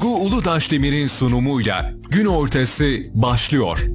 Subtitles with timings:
[0.00, 3.86] Duygu Uludaşdemir'in sunumuyla gün ortası başlıyor.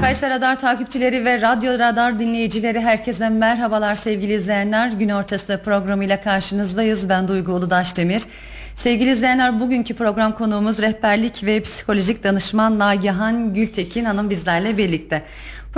[0.00, 4.92] Kayser Radar takipçileri ve Radyo Radar dinleyicileri herkese merhabalar sevgili izleyenler.
[4.92, 7.08] Gün ortası programıyla karşınızdayız.
[7.08, 8.22] Ben Duygu Uludaşdemir.
[8.76, 15.22] Sevgili izleyenler bugünkü program konuğumuz rehberlik ve psikolojik danışman Nagihan Gültekin Hanım bizlerle birlikte.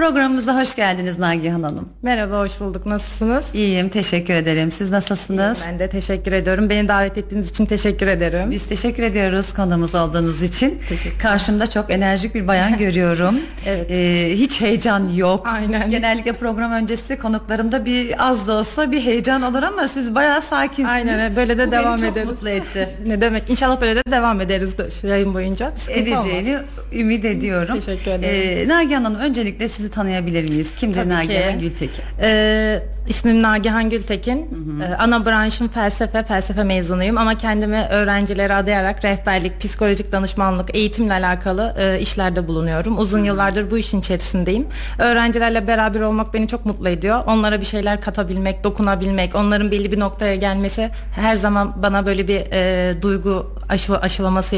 [0.01, 1.89] Programımıza hoş geldiniz Nagihan Hanım.
[2.03, 2.87] Merhaba, hoş bulduk.
[2.87, 3.45] Nasılsınız?
[3.55, 4.71] İyiyim, teşekkür ederim.
[4.71, 5.59] Siz nasılsınız?
[5.67, 6.71] Ben de teşekkür ediyorum.
[6.71, 8.51] Beni davet ettiğiniz için teşekkür ederim.
[8.51, 10.79] Biz teşekkür ediyoruz konuğumuz olduğunuz için.
[11.23, 13.35] Karşımda çok enerjik bir bayan görüyorum.
[13.67, 13.91] evet.
[13.91, 15.47] Ee, hiç heyecan yok.
[15.49, 15.91] Aynen.
[15.91, 20.91] Genellikle program öncesi konuklarımda bir az da olsa bir heyecan olur ama siz bayağı sakinsiniz.
[20.91, 22.31] Aynen böyle de Bu devam beni çok ederiz.
[22.31, 22.89] mutlu etti.
[23.07, 23.51] ne demek?
[23.51, 25.73] İnşallah böyle de devam ederiz de- yayın boyunca.
[25.89, 26.63] Edeceğini olmaz.
[26.93, 27.75] ümit ediyorum.
[27.81, 28.59] Teşekkür ederim.
[28.59, 30.75] Ee, Nagihan Hanım öncelikle sizi tanıyabilir miyiz?
[30.75, 31.59] Kimdir Tabii Nagihan ki.
[31.59, 32.03] Gültekin?
[32.23, 34.39] Ee, ismim Nagihan Gültekin.
[34.83, 41.75] Ee, ana branşım felsefe, felsefe mezunuyum ama kendimi öğrencilere adayarak rehberlik, psikolojik danışmanlık, eğitimle alakalı
[41.79, 42.99] e, işlerde bulunuyorum.
[42.99, 44.67] Uzun yıllardır bu işin içerisindeyim.
[44.99, 47.21] Öğrencilerle beraber olmak beni çok mutlu ediyor.
[47.27, 52.41] Onlara bir şeyler katabilmek, dokunabilmek, onların belli bir noktaya gelmesi her zaman bana böyle bir
[52.53, 54.57] e, duygu aşı, aşılaması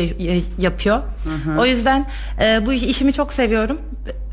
[0.58, 0.98] yapıyor.
[1.58, 2.06] O yüzden
[2.42, 3.78] e, bu iş- işimi çok seviyorum.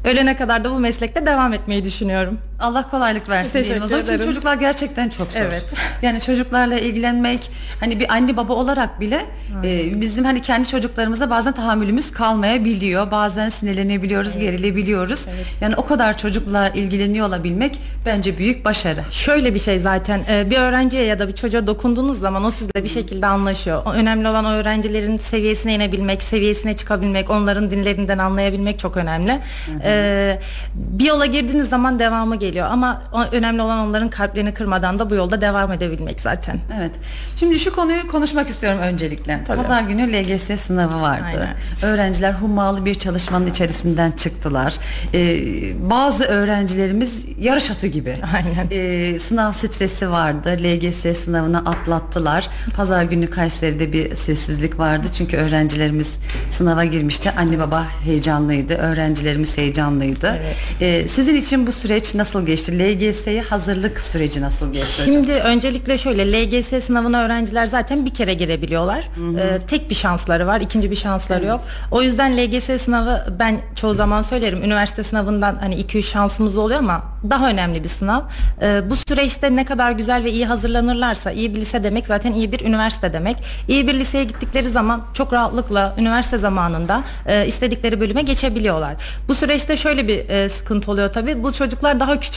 [0.05, 2.39] Ölene kadar da bu meslekte devam etmeyi düşünüyorum.
[2.59, 4.01] Allah kolaylık versin Teşekkür diyelim o zaman.
[4.01, 4.29] Çünkü ederim.
[4.29, 5.39] çocuklar gerçekten çok zor.
[5.39, 5.65] Evet.
[6.01, 9.25] Yani çocuklarla ilgilenmek hani bir anne baba olarak bile
[9.63, 13.11] e, bizim hani kendi çocuklarımıza bazen tahammülümüz kalmayabiliyor.
[13.11, 15.25] Bazen sinirlenebiliyoruz, gerilebiliyoruz.
[15.61, 18.99] Yani o kadar çocukla ilgileniyor olabilmek bence büyük başarı.
[19.11, 22.83] Şöyle bir şey zaten e, bir öğrenciye ya da bir çocuğa dokunduğunuz zaman o sizle
[22.83, 23.81] bir şekilde anlaşıyor.
[23.93, 29.39] Önemli olan o öğrencilerin seviyesine inebilmek, seviyesine çıkabilmek, onların dillerinden anlayabilmek çok önemli.
[29.83, 30.39] E,
[30.75, 35.15] bir yola girdiğiniz zaman devamı geliyor ama o- önemli olan onların kalplerini kırmadan da bu
[35.15, 36.59] yolda devam edebilmek zaten.
[36.79, 36.91] Evet.
[37.35, 39.43] Şimdi şu konuyu konuşmak istiyorum öncelikle.
[39.47, 39.61] Tabii.
[39.61, 41.23] Pazar günü LGS sınavı vardı.
[41.25, 41.55] Aynen.
[41.93, 44.75] Öğrenciler hummalı bir çalışmanın içerisinden çıktılar.
[45.13, 48.15] Ee, bazı öğrencilerimiz yarış atı gibi.
[48.35, 48.67] Aynen.
[48.71, 50.57] Ee, sınav stresi vardı.
[50.63, 52.49] LGS sınavını atlattılar.
[52.75, 55.07] Pazar günü Kayseri'de bir sessizlik vardı.
[55.17, 56.07] Çünkü öğrencilerimiz
[56.49, 57.31] sınava girmişti.
[57.37, 58.73] Anne baba heyecanlıydı.
[58.73, 60.39] Öğrencilerimiz heyecanlıydı.
[60.43, 60.55] Evet.
[60.81, 62.79] Ee, sizin için bu süreç nasıl geçti?
[62.79, 65.01] LGS'ye hazırlık süreci nasıl geçti?
[65.01, 65.13] hocam?
[65.13, 69.09] Şimdi öncelikle şöyle LGS sınavına öğrenciler zaten bir kere girebiliyorlar.
[69.39, 71.49] Ee, tek bir şansları var, ikinci bir şansları Evet.
[71.49, 71.61] yok.
[71.91, 77.03] O yüzden LGS sınavı ben çoğu zaman söylerim üniversite sınavından hani 2-3 şansımız oluyor ama
[77.29, 78.21] daha önemli bir sınav.
[78.61, 82.51] Ee, bu süreçte ne kadar güzel ve iyi hazırlanırlarsa iyi bir lise demek zaten iyi
[82.51, 83.37] bir üniversite demek.
[83.67, 88.95] İyi bir liseye gittikleri zaman çok rahatlıkla üniversite zamanında e, istedikleri bölüme geçebiliyorlar.
[89.27, 91.43] Bu süreçte şöyle bir e, sıkıntı oluyor tabii.
[91.43, 92.28] Bu çocuklar daha küçük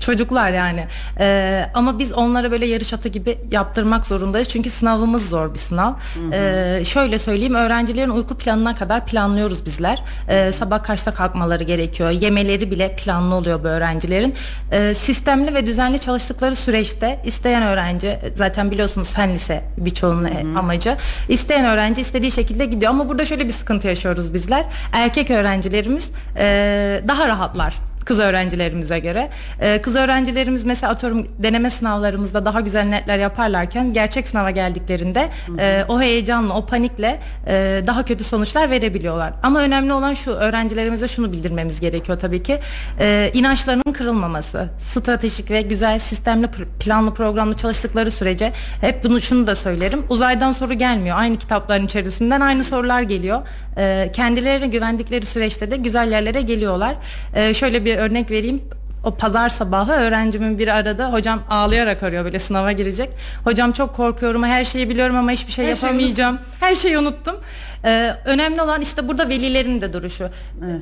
[0.00, 0.86] çocuklar yani.
[1.20, 4.48] Ee, ama biz onlara böyle yarış atı gibi yaptırmak zorundayız.
[4.48, 5.92] Çünkü sınavımız zor bir sınav.
[6.32, 10.02] Ee, şöyle söyleyeyim öğrencilerin uyku planına kadar planlıyoruz bizler.
[10.28, 12.10] Ee, sabah kaçta kalkmaları gerekiyor.
[12.10, 14.34] Yemeleri bile planlı oluyor bu öğrencilerin.
[14.72, 20.96] Ee, sistemli ve düzenli çalıştıkları süreçte isteyen öğrenci zaten biliyorsunuz fen lise birçoğunun e, amacı.
[21.28, 22.90] İsteyen öğrenci istediği şekilde gidiyor.
[22.90, 24.64] Ama burada şöyle bir sıkıntı yaşıyoruz bizler.
[24.92, 29.28] Erkek öğrencilerimiz e, daha rahatlar kız öğrencilerimize göre.
[29.60, 35.84] Ee, kız öğrencilerimiz mesela atıyorum deneme sınavlarımızda daha güzel netler yaparlarken gerçek sınava geldiklerinde e,
[35.88, 39.32] o heyecanla, o panikle e, daha kötü sonuçlar verebiliyorlar.
[39.42, 42.58] Ama önemli olan şu öğrencilerimize şunu bildirmemiz gerekiyor tabii ki.
[43.00, 44.68] E, inançlarının kırılmaması.
[44.78, 46.48] Stratejik ve güzel sistemli
[46.80, 50.02] planlı programlı çalıştıkları sürece hep bunu şunu da söylerim.
[50.08, 51.16] Uzaydan soru gelmiyor.
[51.18, 53.40] Aynı kitapların içerisinden aynı sorular geliyor.
[53.78, 56.96] E, kendilerine güvendikleri süreçte de güzel yerlere geliyorlar.
[57.34, 58.60] E, şöyle bir örnek vereyim.
[59.04, 61.04] O pazar sabahı öğrencimin biri aradı.
[61.04, 63.10] Hocam ağlayarak arıyor böyle sınava girecek.
[63.44, 64.44] Hocam çok korkuyorum.
[64.44, 66.38] Her şeyi biliyorum ama hiçbir şey Her şeyi yapamayacağım.
[66.60, 67.36] Her şeyi unuttum.
[67.84, 70.28] Ee, önemli olan işte burada velilerin de duruşu.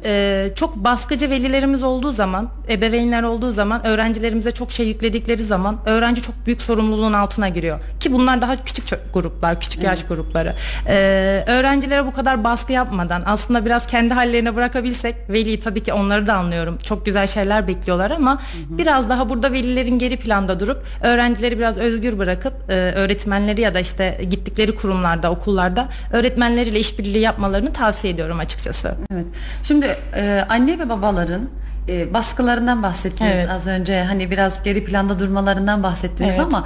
[0.05, 6.23] Ee, çok baskıcı velilerimiz olduğu zaman, ebeveynler olduğu zaman, öğrencilerimize çok şey yükledikleri zaman öğrenci
[6.23, 7.81] çok büyük sorumluluğun altına giriyor.
[8.01, 10.55] Ki bunlar daha küçük gruplar, küçük yaş grupları.
[10.89, 16.27] Ee, öğrencilere bu kadar baskı yapmadan aslında biraz kendi hallerine bırakabilsek, veli tabii ki onları
[16.27, 16.79] da anlıyorum.
[16.83, 18.39] Çok güzel şeyler bekliyorlar ama
[18.69, 23.81] biraz daha burada velilerin geri planda durup öğrencileri biraz özgür bırakıp e, öğretmenleri ya da
[23.81, 28.95] işte gittikleri kurumlarda, okullarda öğretmenleriyle işbirliği yapmalarını tavsiye ediyorum açıkçası.
[29.13, 29.27] Evet.
[29.63, 29.87] Şimdi
[30.17, 31.49] e, anne ve babaların
[31.89, 33.51] e, baskılarından bahsettiniz Evet.
[33.51, 34.03] az önce.
[34.03, 36.41] Hani biraz geri planda durmalarından bahsettiniz Evet.
[36.47, 36.65] ama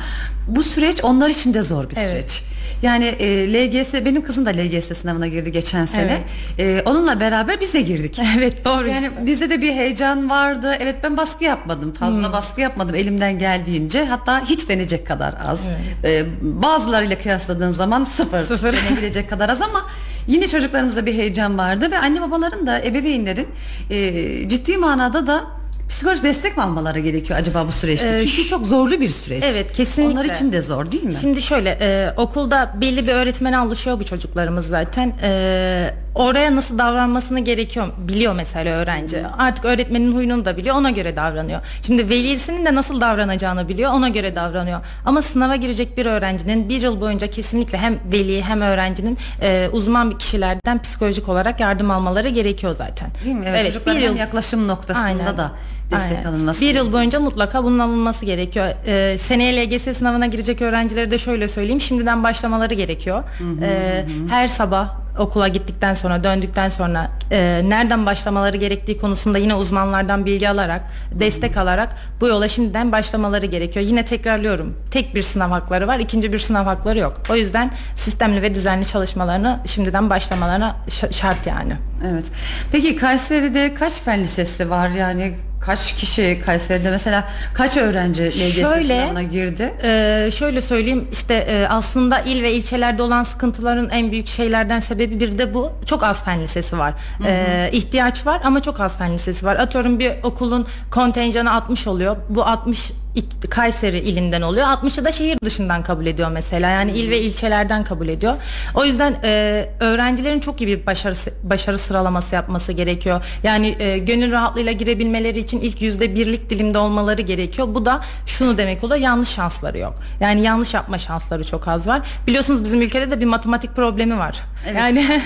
[0.49, 2.09] bu süreç onlar için de zor bir Evet.
[2.11, 2.43] süreç.
[2.83, 6.23] Yani e, LGS benim kızım da LGS sınavına girdi geçen sene.
[6.59, 8.21] E, onunla beraber biz de girdik.
[8.39, 9.27] Evet doğru Yani işte.
[9.27, 10.73] bizde de bir heyecan vardı.
[10.81, 11.93] Evet ben baskı yapmadım.
[11.95, 12.33] Fazla Hmm.
[12.33, 14.05] baskı yapmadım elimden geldiğince.
[14.05, 15.61] Hatta hiç denecek kadar az.
[16.05, 18.43] Ee, bazılarıyla kıyasladığın zaman sıfır.
[18.43, 18.73] Sıfır.
[18.77, 19.87] Denebilecek kadar az ama
[20.27, 23.49] yine çocuklarımızda bir heyecan vardı ve anne babaların da ebeveynlerin
[23.91, 25.45] e, ciddi manada da
[25.91, 28.17] psikolojik destek mi almaları gerekiyor acaba bu süreçte?
[28.17, 29.45] Ee, Çünkü çok zorlu bir süreç.
[29.47, 30.13] Evet, kesinlikle.
[30.13, 31.15] Onlar için de zor değil mi?
[31.21, 35.13] Şimdi şöyle e, okulda belli bir öğretmene alışıyor bu çocuklarımız zaten.
[35.23, 39.23] E, oraya nasıl davranmasını gerekiyor biliyor mesela öğrenci.
[39.39, 41.61] Artık öğretmenin huyunu da biliyor ona göre davranıyor.
[41.87, 44.81] Şimdi velisinin de nasıl davranacağını biliyor ona göre davranıyor.
[45.05, 50.11] Ama sınava girecek bir öğrencinin bir yıl boyunca kesinlikle hem veli hem öğrencinin e, uzman
[50.11, 53.09] bir kişilerden psikolojik olarak yardım almaları gerekiyor zaten.
[53.25, 53.45] Değil mi?
[53.49, 55.37] Evet, çocukların bir yıl- yaklaşım noktasında Aynen.
[55.37, 55.53] da
[55.91, 56.25] destek Aynen.
[56.29, 56.61] alınması.
[56.61, 58.67] Bir yıl boyunca mutlaka bunun alınması gerekiyor.
[58.87, 61.81] Ee, seneye LGS sınavına girecek öğrencilere de şöyle söyleyeyim.
[61.81, 63.23] Şimdiden başlamaları gerekiyor.
[63.63, 70.27] Ee, her sabah okula gittikten sonra döndükten sonra e, nereden başlamaları gerektiği konusunda yine uzmanlardan
[70.27, 70.83] bilgi alarak
[71.13, 73.87] destek alarak bu yola şimdiden başlamaları gerekiyor.
[73.87, 74.77] Yine tekrarlıyorum.
[74.91, 77.23] Tek bir sınav hakları var, ikinci bir sınav hakları yok.
[77.31, 80.77] O yüzden sistemli ve düzenli çalışmalarını şimdiden başlamalarına
[81.11, 81.73] şart yani.
[82.11, 82.25] Evet.
[82.73, 84.89] Peki Kayseri'de kaç fen lisesi var?
[84.89, 89.75] Yani kaç kişi Kayseri'de mesela kaç öğrenci LGS Şöyle, sınavına girdi?
[89.83, 95.21] Ee, şöyle söyleyeyim işte e, aslında il ve ilçelerde olan sıkıntıların en büyük şeylerden sebebi
[95.21, 95.73] bir de bu.
[95.87, 96.95] Çok az fen lisesi var.
[97.27, 99.57] Ee, ihtiyaç var ama çok az fen lisesi var.
[99.57, 102.17] Atıyorum bir okulun kontenjanı 60 oluyor.
[102.29, 103.10] Bu 60 İ-
[103.51, 104.67] Kayseri ilinden oluyor.
[104.67, 106.71] 60'ı da şehir dışından kabul ediyor mesela.
[106.71, 108.35] Yani il ve ilçelerden kabul ediyor.
[108.75, 113.25] O yüzden e, öğrencilerin çok iyi bir başarı başarı sıralaması yapması gerekiyor.
[113.43, 117.69] Yani e, gönül rahatlığıyla girebilmeleri için ilk yüzde birlik dilimde olmaları gerekiyor.
[117.75, 119.01] Bu da şunu demek oluyor.
[119.01, 119.95] Yanlış şansları yok.
[120.21, 122.01] Yani yanlış yapma şansları çok az var.
[122.27, 124.41] Biliyorsunuz bizim ülkede de bir matematik problemi var.
[124.67, 124.77] Evet.
[124.77, 125.01] Yani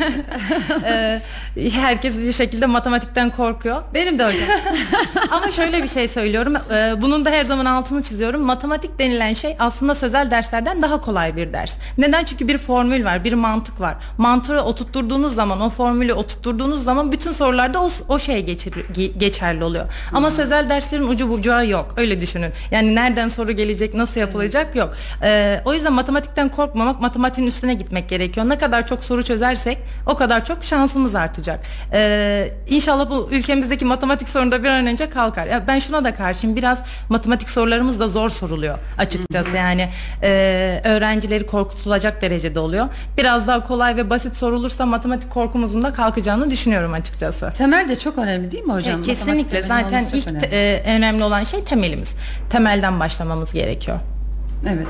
[0.85, 1.21] e,
[1.71, 3.83] herkes bir şekilde matematikten korkuyor.
[3.95, 4.49] Benim de hocam.
[5.31, 6.55] Ama şöyle bir şey söylüyorum.
[6.71, 8.41] Ee, bunun da her zaman altını çiziyorum.
[8.41, 11.77] Matematik denilen şey aslında sözel derslerden daha kolay bir ders.
[11.99, 12.25] Neden?
[12.25, 13.95] Çünkü bir formül var, bir mantık var.
[14.19, 19.65] Mantığı oturtturduğunuz zaman, o formülü oturtturduğunuz zaman bütün sorularda o, o şey geçer, ge- geçerli
[19.65, 19.85] oluyor.
[20.13, 21.95] Ama sözel derslerin ucu bucağı yok.
[21.97, 22.51] Öyle düşünün.
[22.71, 24.95] Yani nereden soru gelecek, nasıl yapılacak yok.
[25.23, 28.49] Ee, o yüzden matematikten korkmamak, matematiğin üstüne gitmek gerekiyor.
[28.49, 31.61] Ne kadar çok soru çözersek o kadar çok şansımız artacak.
[31.93, 35.47] Ee, inşallah bu ülkemizdeki matematik sorunu da bir an önce kalkar.
[35.47, 36.57] Ya ben şuna da karşıyım.
[36.57, 36.79] Biraz
[37.09, 39.57] matematik sorularımız da zor soruluyor açıkçası.
[39.57, 39.89] Yani
[40.23, 42.87] e, öğrencileri korkutulacak derecede oluyor.
[43.19, 47.53] Biraz daha kolay ve basit sorulursa matematik korkumuzun da kalkacağını düşünüyorum açıkçası.
[47.59, 48.95] Temel de çok önemli değil mi hocam?
[48.95, 50.47] Evet, kesinlikle zaten ilk önemli.
[50.47, 52.17] e, önemli olan şey temelimiz.
[52.51, 53.99] Temelden başlamamız gerekiyor.
[54.69, 54.89] Evet.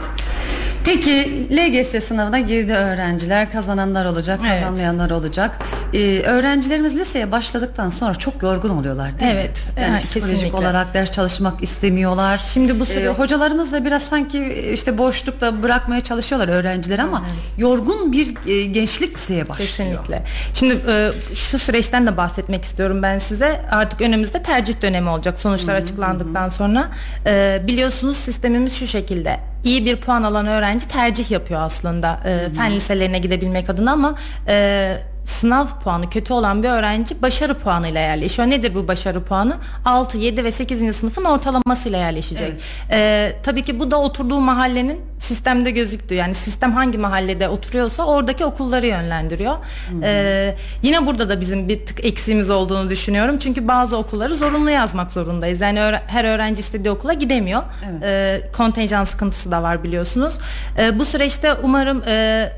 [0.84, 4.60] Peki LGS sınavına girdi öğrenciler, kazananlar olacak, Evet.
[4.60, 5.58] kazanmayanlar olacak.
[5.94, 9.38] Ee, öğrencilerimiz liseye başladıktan sonra çok yorgun oluyorlar değil mi?
[9.40, 10.58] Evet, Yani evet, psikolojik kesinlikle.
[10.58, 12.36] olarak ders çalışmak istemiyorlar.
[12.52, 17.24] Şimdi bu Ee, süre- hocalarımız da biraz sanki işte boşlukta bırakmaya çalışıyorlar öğrencileri ama
[17.58, 19.68] yorgun bir e, gençlik liseye başlıyor.
[19.70, 20.24] Kesinlikle.
[20.52, 23.60] Şimdi e, şu süreçten de bahsetmek istiyorum ben size.
[23.70, 26.88] Artık önümüzde tercih dönemi olacak sonuçlar açıklandıktan sonra.
[27.26, 29.40] E, biliyorsunuz sistemimiz şu şekilde.
[29.64, 34.14] İyi bir puan alan öğrenci tercih yapıyor aslında e, fen liselerine gidebilmek adına ama
[34.48, 38.50] e, sınav puanı kötü olan bir öğrenci başarı puanıyla yerleşiyor.
[38.50, 39.56] Nedir bu başarı puanı?
[39.84, 40.96] 6, 7 ve 8.
[40.96, 42.48] sınıfın ortalamasıyla yerleşecek.
[42.48, 42.60] Evet.
[42.90, 48.44] Ee, tabii ki bu da oturduğu mahallenin sistemde gözüktüğü yani sistem hangi mahallede oturuyorsa oradaki
[48.44, 49.54] okulları yönlendiriyor.
[50.02, 53.38] Ee, yine burada da bizim bir tık eksiğimiz olduğunu düşünüyorum.
[53.38, 55.60] Çünkü bazı okulları zorunlu yazmak zorundayız.
[55.60, 57.62] Yani öğre- her öğrenci istediği okula gidemiyor.
[57.90, 58.02] Evet.
[58.04, 60.38] Ee, kontenjan sıkıntısı da var biliyorsunuz.
[60.78, 62.52] Ee, bu süreçte umarım e,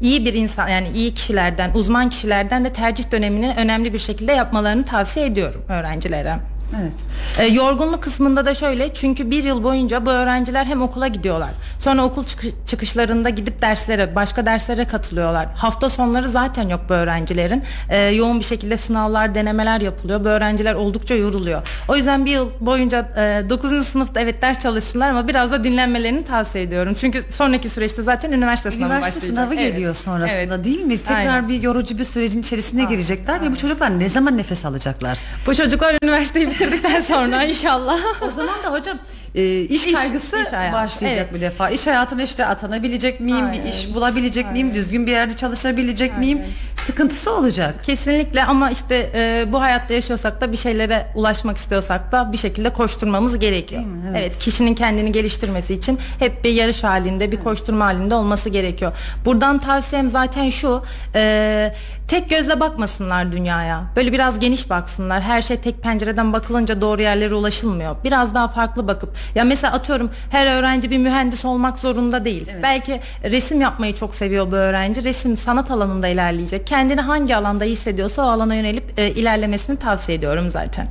[0.00, 4.84] iyi bir insan yani iyi kişilerden, uzman kişilerden de tercih dönemini önemli bir şekilde yapmalarını
[4.84, 6.36] tavsiye ediyorum öğrencilere.
[6.80, 6.92] Evet.
[7.38, 11.50] E, yorgunluk kısmında da şöyle çünkü bir yıl boyunca bu öğrenciler hem okula gidiyorlar.
[11.78, 15.46] Sonra okul çıkış- çıkışlarında gidip derslere, başka derslere katılıyorlar.
[15.56, 17.62] Hafta sonları zaten yok bu öğrencilerin.
[17.88, 20.24] E, yoğun bir şekilde sınavlar, denemeler yapılıyor.
[20.24, 21.62] Bu öğrenciler oldukça yoruluyor.
[21.88, 23.86] O yüzden bir yıl boyunca e, 9.
[23.86, 26.94] sınıfta evet ders çalışsınlar ama biraz da dinlenmelerini tavsiye ediyorum.
[27.00, 29.36] Çünkü sonraki süreçte zaten üniversite sınavı Üniversite başlayacak.
[29.36, 29.72] sınavı Evet.
[29.72, 30.64] geliyor sonrasında Evet.
[30.64, 30.98] değil mi?
[30.98, 31.48] Tekrar Aynen.
[31.48, 35.18] bir yorucu bir sürecin içerisine girecekler ve bu çocuklar ne zaman nefes alacaklar?
[35.46, 38.00] Bu çocuklar üniversiteyi bitirdikten sonra inşallah.
[38.22, 38.98] O zaman da hocam
[39.34, 41.34] e, iş, İş- kaygısı iş hayatı, başlayacak evet.
[41.34, 41.70] bir defa.
[41.70, 43.52] İş hayatına işte atanabilecek miyim?
[43.52, 43.66] Bir Aynen.
[43.66, 44.74] iş bulabilecek miyim?
[44.74, 46.40] Düzgün bir yerde çalışabilecek miyim?
[46.80, 47.84] sıkıntısı olacak.
[47.84, 52.70] Kesinlikle ama işte e, bu hayatta yaşıyorsak da bir şeylere ulaşmak istiyorsak da bir şekilde
[52.70, 53.82] koşturmamız gerekiyor.
[54.10, 54.16] Evet.
[54.20, 54.38] Evet.
[54.38, 58.92] kişinin kendini geliştirmesi için hep bir yarış halinde, bir koşturma halinde olması gerekiyor.
[59.24, 60.82] Buradan tavsiyem zaten şu,
[61.14, 61.74] e,
[62.08, 63.82] tek gözle bakmasınlar dünyaya.
[63.96, 65.22] Böyle biraz geniş baksınlar.
[65.22, 67.96] Her şey tek pencereden bakılınca doğru yerlere ulaşılmıyor.
[68.04, 72.46] Biraz daha farklı bakıp, ya mesela atıyorum her öğrenci bir mühendis olmak zorunda değil.
[72.62, 75.04] Belki resim yapmayı çok seviyor bu öğrenci.
[75.04, 76.66] Resim sanat alanında ilerleyecek.
[76.66, 80.86] Kendini hangi alanda hissediyorsa o alana yönelip e, ilerlemesini tavsiye ediyorum zaten.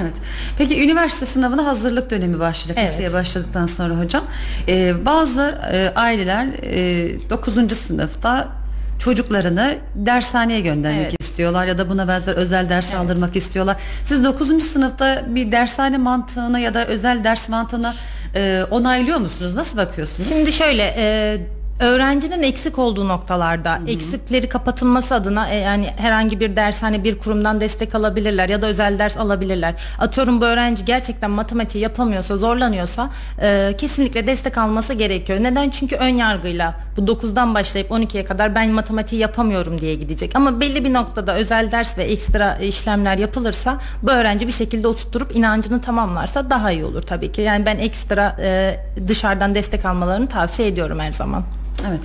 [0.00, 0.14] Evet.
[0.58, 2.74] Peki üniversite sınavına hazırlık dönemi başladı.
[2.76, 2.90] Evet.
[2.92, 4.24] Liseye başladıktan sonra hocam.
[4.68, 7.76] Ee, bazı e, aileler e, 9.
[7.76, 8.61] sınıfta
[9.04, 11.14] çocuklarını dershaneye göndermek Evet.
[11.22, 12.98] istiyorlar ya da buna benzer özel ders Evet.
[13.00, 13.76] aldırmak istiyorlar.
[14.04, 14.62] Siz 9.
[14.62, 17.94] sınıfta bir dershane mantığına ya da özel ders mantığına
[18.34, 19.54] e, onaylıyor musunuz?
[19.54, 20.28] Nasıl bakıyorsunuz?
[20.28, 21.38] Şimdi şöyle e,
[21.82, 27.94] öğrencinin eksik olduğu noktalarda eksikleri kapatılması adına e, yani herhangi bir dershane bir kurumdan destek
[27.94, 29.74] alabilirler ya da özel ders alabilirler.
[29.98, 33.10] Atıyorum bu öğrenci gerçekten matematiği yapamıyorsa zorlanıyorsa
[33.42, 35.42] e, kesinlikle destek alması gerekiyor.
[35.42, 35.70] Neden?
[35.70, 40.36] Çünkü ön yargıyla bu 9'dan başlayıp 12'ye kadar ben matematiği yapamıyorum diye gidecek.
[40.36, 45.36] Ama belli bir noktada özel ders ve ekstra işlemler yapılırsa bu öğrenci bir şekilde oturtturup
[45.36, 47.40] inancını tamamlarsa daha iyi olur tabii ki.
[47.40, 48.76] Yani ben ekstra e,
[49.08, 51.42] dışarıdan destek almalarını tavsiye ediyorum her zaman.
[51.88, 52.00] Evet.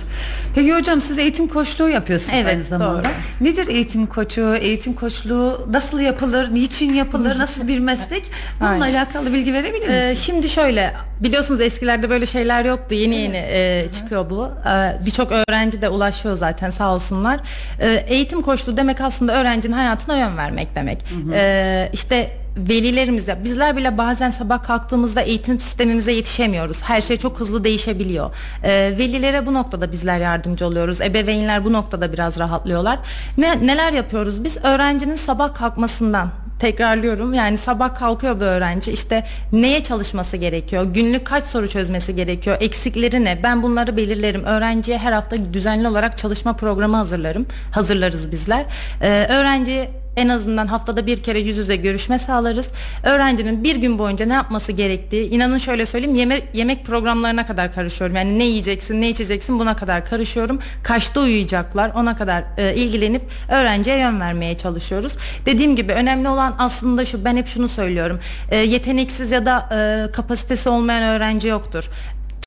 [0.54, 3.02] Peki hocam siz eğitim koçluğu yapıyorsunuz Evet, aynı zamanda.
[3.04, 3.12] doğru.
[3.40, 4.54] Nedir eğitim koçu?
[4.54, 6.54] Eğitim koçluğu nasıl yapılır?
[6.54, 7.38] Niçin yapılır?
[7.38, 8.22] Nasıl bir meslek?
[8.60, 8.94] Bununla Aynen.
[8.94, 10.04] alakalı bilgi verebilir misiniz?
[10.04, 15.32] Ee, şimdi şöyle biliyorsunuz eskilerde böyle şeyler yoktu yeni yeni e, çıkıyor bu Ee, birçok
[15.32, 17.40] öğrenci de ulaşıyor zaten sağ olsunlar
[17.80, 23.76] Ee, eğitim koçluğu demek aslında öğrencinin hayatına yön vermek demek Ee, işte velilerimiz ya bizler
[23.76, 26.82] bile bazen sabah kalktığımızda eğitim sistemimize yetişemiyoruz.
[26.82, 28.30] Her şey çok hızlı değişebiliyor.
[28.62, 31.00] Ee, velilere bu noktada bizler yardımcı oluyoruz.
[31.00, 32.98] Ebeveynler bu noktada biraz rahatlıyorlar.
[33.38, 34.44] Ne, neler yapıyoruz?
[34.44, 37.34] Biz öğrencinin sabah kalkmasından tekrarlıyorum.
[37.34, 38.92] Yani sabah kalkıyor bir öğrenci.
[38.92, 40.84] İşte neye çalışması gerekiyor?
[40.84, 42.56] Günlük kaç soru çözmesi gerekiyor?
[42.60, 43.42] Eksikleri ne?
[43.42, 44.44] Ben bunları belirlerim.
[44.44, 47.46] Öğrenciye her hafta düzenli olarak çalışma programı hazırlarım.
[47.70, 48.64] Hazırlarız bizler.
[49.02, 52.68] Ee, öğrenciye en azından haftada bir kere yüz yüze görüşme sağlarız.
[53.02, 58.16] Öğrencinin bir gün boyunca ne yapması gerektiği, inanın şöyle söyleyeyim, yemek, yemek programlarına kadar karışıyorum.
[58.16, 60.58] Yani ne yiyeceksin, ne içeceksin buna kadar karışıyorum.
[60.82, 65.16] Kaçta uyuyacaklar ona kadar e, ilgilenip öğrenciye yön vermeye çalışıyoruz.
[65.46, 68.20] Dediğim gibi önemli olan aslında şu, ben hep şunu söylüyorum.
[68.50, 71.90] E, yeteneksiz ya da e, kapasitesi olmayan öğrenci yoktur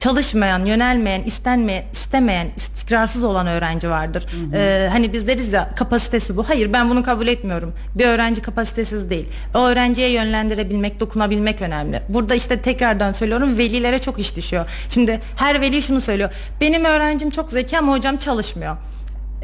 [0.02, 4.26] çalışmayan, yönelmeyen, istenmeyen, istemeyen, istikrarsız olan öğrenci vardır.
[4.54, 6.50] Ee, hani biz deriz ya kapasitesi bu.
[6.50, 7.74] Hayır ben bunu kabul etmiyorum.
[7.96, 9.28] Bir öğrenci kapasitesiz değil.
[9.56, 12.02] O öğrenciye yönlendirebilmek, dokunabilmek önemli.
[12.10, 14.66] Burada işte tekrardan söylüyorum velilere çok iş düşüyor.
[14.90, 16.30] Şimdi her veli şunu söylüyor.
[16.62, 18.78] Benim öğrencim çok zeki ama hocam çalışmıyor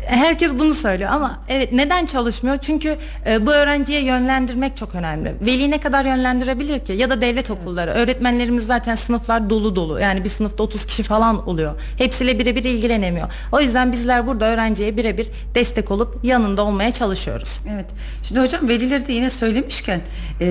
[0.07, 2.57] herkes bunu söylüyor ama evet neden çalışmıyor?
[2.57, 2.97] Çünkü
[3.27, 5.35] e, bu öğrenciye yönlendirmek çok önemli.
[5.41, 6.93] Veli ne kadar yönlendirebilir ki?
[6.93, 7.91] Ya da devlet okulları.
[7.91, 9.99] Öğretmenlerimiz zaten sınıflar dolu dolu.
[9.99, 11.81] Yani bir sınıfta 30 kişi falan oluyor.
[11.97, 13.27] Hepsiyle birebir ilgilenemiyor.
[13.51, 17.59] O yüzden bizler burada öğrenciye birebir destek olup yanında olmaya çalışıyoruz.
[17.73, 17.85] Evet.
[18.23, 20.01] Şimdi hocam velileri de yine söylemişken
[20.41, 20.45] e,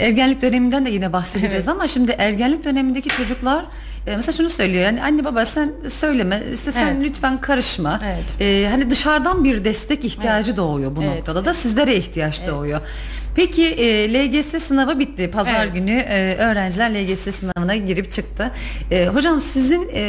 [0.00, 3.64] ergenlik döneminden de yine bahsedeceğiz ama şimdi ergenlik dönemindeki çocuklar
[4.06, 7.02] e, mesela şunu söylüyor yani anne baba sen söyleme işte sen Evet.
[7.04, 8.00] lütfen karışma.
[8.04, 8.40] Evet.
[8.40, 11.16] E, hani dışarıdan bir destek ihtiyacı doğuyor bu Evet.
[11.16, 12.80] noktada da sizlere ihtiyaç doğuyor.
[13.36, 15.30] Peki e, LGS sınavı bitti.
[15.30, 15.74] Pazar Evet.
[15.74, 18.50] günü e, öğrenciler LGS sınavına girip çıktı.
[18.90, 20.02] E, hocam sizin e,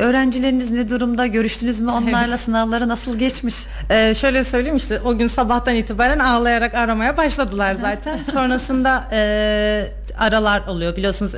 [0.00, 1.26] öğrencileriniz ne durumda?
[1.26, 2.38] Görüştünüz mü onlarla?
[2.38, 3.54] Sınavları nasıl geçmiş?
[3.90, 8.18] Ee, şöyle söyleyeyim işte o gün sabahtan itibaren ağlayarak aramaya başladılar zaten.
[8.32, 9.86] Sonrasında e,
[10.18, 11.32] aralar oluyor biliyorsunuz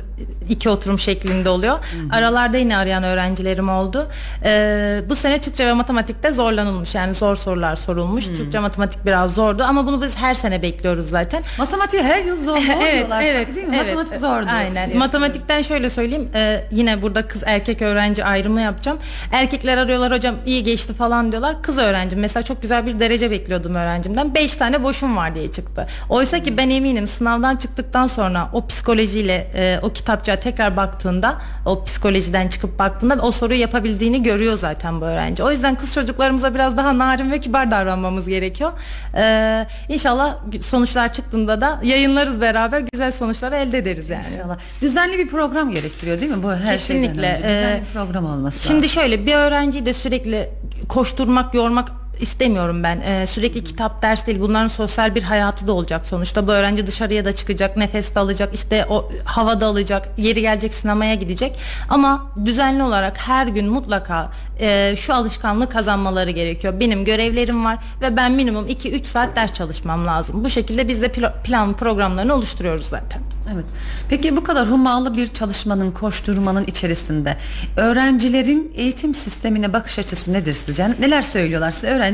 [0.49, 1.79] iki oturum şeklinde oluyor.
[2.11, 4.07] Aralarda yine arayan öğrencilerim oldu.
[4.45, 8.25] E, bu sene Türkçe ve matematikte zorlanılmış yani zor sorular sorulmuş.
[8.25, 11.43] Türkçe matematik biraz zordu ama bunu biz her sene bekliyoruz zaten.
[11.57, 13.75] Matematiği her yıl zor, evet, evet, değil mi?
[13.83, 13.95] evet.
[13.95, 14.49] Matematik zordu.
[14.55, 14.87] Aynen.
[14.87, 14.95] Evet.
[14.95, 16.29] Matematikten şöyle söyleyeyim.
[16.33, 18.97] e, yine burada kız erkek öğrenci ayrımı yapacağım.
[19.31, 21.61] Erkekler arıyorlar hocam iyi geçti falan diyorlar.
[21.61, 24.35] Kız öğrencim mesela çok güzel bir derece bekliyordum öğrencimden.
[24.35, 25.87] 5 tane boşum var diye çıktı.
[26.09, 31.35] Oysa ki ben eminim sınavdan çıktıktan sonra o psikolojiyle e, o kitapçığa tekrar baktığında
[31.65, 35.43] o psikolojiden çıkıp baktığında o soruyu yapabildiğini görüyor zaten bu öğrenci.
[35.43, 38.71] O yüzden kız çocuklarımıza biraz daha narin ve kibar davranmamız gerekiyor.
[39.15, 44.25] Ee, inşallah sonuçlar çıktığında da yayınlarız beraber güzel sonuçlar elde ederiz yani.
[44.33, 44.57] İnşallah.
[44.81, 46.43] Düzenli bir program gerektiriyor değil mi?
[46.43, 47.13] Bu her Kesinlikle.
[47.21, 47.43] şeyden önce.
[47.47, 48.89] Düzenli Ee, program olması Şimdi lazım.
[48.89, 50.49] şöyle bir öğrenciyi de sürekli
[50.89, 51.87] koşturmak, yormak
[52.21, 53.01] istemiyorum ben.
[53.01, 54.39] Ee, sürekli kitap ders değil.
[54.39, 56.47] Bunların sosyal bir hayatı da olacak sonuçta.
[56.47, 61.15] Bu öğrenci dışarıya da çıkacak, nefes de alacak, işte o havada alacak, yeri gelecek sinemaya
[61.15, 61.59] gidecek.
[61.89, 66.79] Ama düzenli olarak her gün mutlaka e, şu alışkanlığı kazanmaları gerekiyor.
[66.79, 70.43] Benim görevlerim var ve ben minimum 2-3 saat ders çalışmam lazım.
[70.43, 71.11] Bu şekilde biz de
[71.43, 73.21] plan programlarını oluşturuyoruz zaten.
[73.53, 73.65] Evet.
[74.09, 77.37] Peki bu kadar hummalı bir çalışmanın, koşturmanın içerisinde
[77.77, 80.87] öğrencilerin eğitim sistemine bakış açısı nedir sizce?
[80.99, 82.06] Neler söylüyorlar size öğrencileriniz?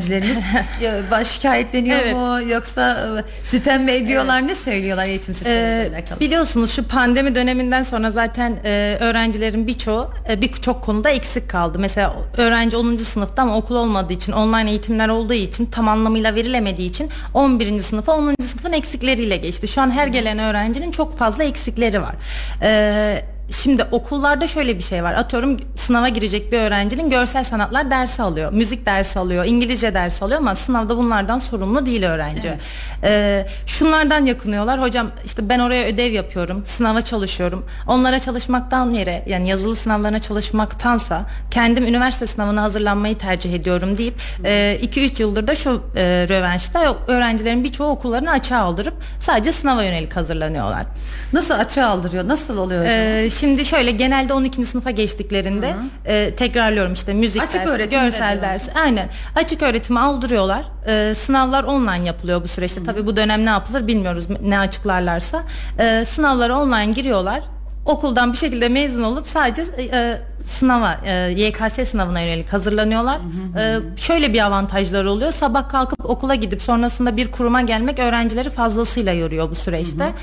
[1.11, 2.15] ya, şikayetleniyor evet.
[2.15, 4.39] mu yoksa sitem mi ediyorlar?
[4.39, 4.49] Evet.
[4.49, 6.19] Ne söylüyorlar eğitim sistemiyle ee, alakalı?
[6.19, 11.79] Biliyorsunuz şu pandemi döneminden sonra zaten e, öğrencilerin birçoğu e, birçok konuda eksik kaldı.
[11.79, 12.97] Mesela öğrenci 10.
[12.97, 17.79] sınıfta ama okul olmadığı için, online eğitimler olduğu için, tam anlamıyla verilemediği için 11.
[17.79, 18.35] sınıfa 10.
[18.41, 19.67] sınıfın eksikleriyle geçti.
[19.67, 22.15] Şu an her gelen öğrencinin çok fazla eksikleri var.
[22.61, 25.13] Ee, Şimdi okullarda şöyle bir şey var.
[25.13, 28.53] Atıyorum sınava girecek bir öğrencinin görsel sanatlar dersi alıyor.
[28.53, 29.45] Müzik dersi alıyor.
[29.45, 32.47] İngilizce dersi alıyor ama sınavda bunlardan sorumlu değil öğrenci.
[32.47, 32.59] Evet.
[33.03, 34.81] Ee, şunlardan yakınıyorlar.
[34.81, 36.63] Hocam işte ben oraya ödev yapıyorum.
[36.65, 37.65] Sınava çalışıyorum.
[37.87, 44.99] Onlara çalışmaktan yere yani yazılı sınavlarına çalışmaktansa kendim üniversite sınavına hazırlanmayı tercih ediyorum deyip 2-3
[44.99, 50.85] e, yıldır da şu e, rövanşta öğrencilerin birçoğu okullarını açığa aldırıp sadece sınava yönelik hazırlanıyorlar.
[51.33, 52.27] Nasıl açığa aldırıyor?
[52.27, 52.93] Nasıl oluyor hocam?
[52.93, 54.65] Ee, Şimdi şöyle genelde 12.
[54.65, 55.75] sınıfa geçtiklerinde
[56.05, 58.71] e, tekrarlıyorum işte müzik Açık dersi, görsel dersi.
[58.73, 59.09] Aynen.
[59.35, 60.65] Açık öğretimi aldırıyorlar.
[60.87, 62.81] E, sınavlar online yapılıyor bu süreçte.
[62.81, 62.85] Hı.
[62.85, 65.43] Tabii bu dönem ne yapılır bilmiyoruz ne açıklarlarsa.
[65.79, 67.41] E, sınavlara online giriyorlar
[67.85, 73.17] okuldan bir şekilde mezun olup sadece e, sınava e, YKS sınavına yönelik hazırlanıyorlar.
[73.19, 73.61] Hı hı.
[73.95, 75.31] E, şöyle bir avantajları oluyor.
[75.31, 80.03] Sabah kalkıp okula gidip sonrasında bir kuruma gelmek öğrencileri fazlasıyla yoruyor bu süreçte.
[80.03, 80.13] Hı hı.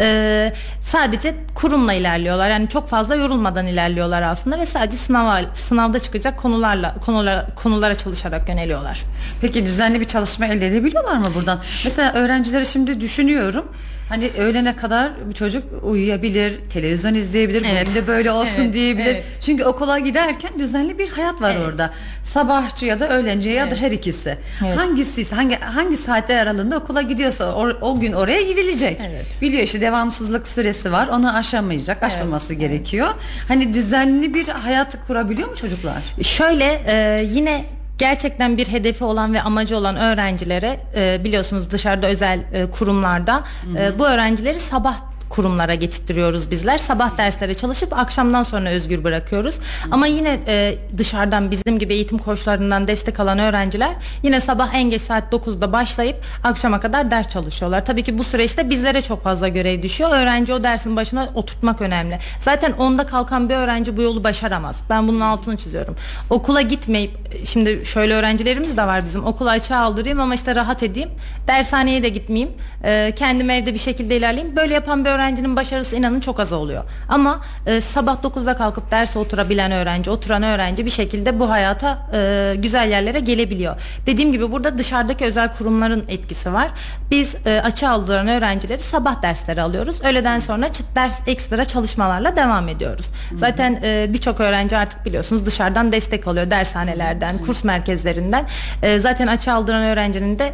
[0.00, 2.50] E, sadece kurumla ilerliyorlar.
[2.50, 8.48] Yani çok fazla yorulmadan ilerliyorlar aslında ve sadece sınava sınavda çıkacak konularla konulara konulara çalışarak
[8.48, 9.02] yöneliyorlar.
[9.40, 11.58] Peki düzenli bir çalışma elde edebiliyorlar mı buradan?
[11.84, 13.64] Mesela öğrencileri şimdi düşünüyorum.
[14.08, 17.86] Hani öğlene kadar bir çocuk uyuyabilir, televizyon izleyebilir, evet.
[17.86, 19.06] bugün de böyle olsun evet, diyebilir.
[19.06, 19.24] Evet.
[19.40, 21.66] Çünkü okula giderken düzenli bir hayat var evet.
[21.68, 21.90] orada.
[22.24, 23.72] Sabahçı ya da öğlenci ya evet.
[23.72, 24.38] da her ikisi.
[24.66, 24.78] Evet.
[24.78, 29.00] Hangisi hangi hangi saatler aralığında okula gidiyorsa o, o gün oraya gidilecek.
[29.10, 29.26] Evet.
[29.40, 31.08] Biliyor işte devamsızlık süresi var.
[31.08, 32.60] Onu aşamayacak, aşmaması evet.
[32.60, 33.08] gerekiyor.
[33.48, 36.02] Hani düzenli bir hayat kurabiliyor mu çocuklar?
[36.22, 37.64] Şöyle e, yine
[37.98, 43.44] gerçekten bir hedefi olan ve amacı olan öğrencilere e, biliyorsunuz dışarıda özel e, kurumlarda
[43.78, 46.78] e, bu öğrencileri sabah kurumlara getirtiyoruz bizler.
[46.78, 49.54] Sabah derslere çalışıp akşamdan sonra özgür bırakıyoruz.
[49.90, 53.90] Ama yine e, dışarıdan bizim gibi eğitim koçlarından destek alan öğrenciler
[54.22, 57.84] yine sabah en geç saat 9'da başlayıp akşama kadar ders çalışıyorlar.
[57.84, 60.10] Tabii ki bu süreçte bizlere çok fazla görev düşüyor.
[60.12, 62.18] Öğrenci o dersin başına oturtmak önemli.
[62.40, 64.82] Zaten onda kalkan bir öğrenci bu yolu başaramaz.
[64.90, 65.96] Ben bunun altını çiziyorum.
[66.30, 67.10] Okula gitmeyip
[67.44, 69.24] şimdi şöyle öğrencilerimiz de var bizim.
[69.24, 71.10] Okula açığa aldırayım ama işte rahat edeyim.
[71.48, 72.52] Dershaneye de gitmeyeyim.
[72.84, 74.56] E, kendim evde bir şekilde ilerleyeyim.
[74.56, 76.84] Böyle yapan bir öğrencinin başarısı inanın çok az oluyor.
[77.08, 82.54] Ama e, sabah 9'da kalkıp derse oturabilen öğrenci, oturan öğrenci bir şekilde bu hayata e,
[82.58, 83.76] güzel yerlere gelebiliyor.
[84.06, 86.70] Dediğim gibi burada dışarıdaki özel kurumların etkisi var.
[87.10, 90.04] Biz e, açı aldıran öğrencileri sabah dersleri alıyoruz.
[90.04, 93.06] Öğleden sonra çıt ders ekstra çalışmalarla devam ediyoruz.
[93.34, 98.44] Zaten e, birçok öğrenci artık biliyorsunuz dışarıdan destek alıyor dershanelerden, kurs merkezlerinden.
[98.82, 100.52] E, zaten açı aldıran öğrencinin de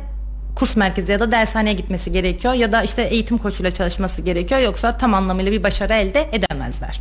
[0.55, 4.99] kurs merkezi ya da dershaneye gitmesi gerekiyor ya da işte eğitim koçuyla çalışması gerekiyor yoksa
[4.99, 7.01] tam anlamıyla bir başarı elde edemezler.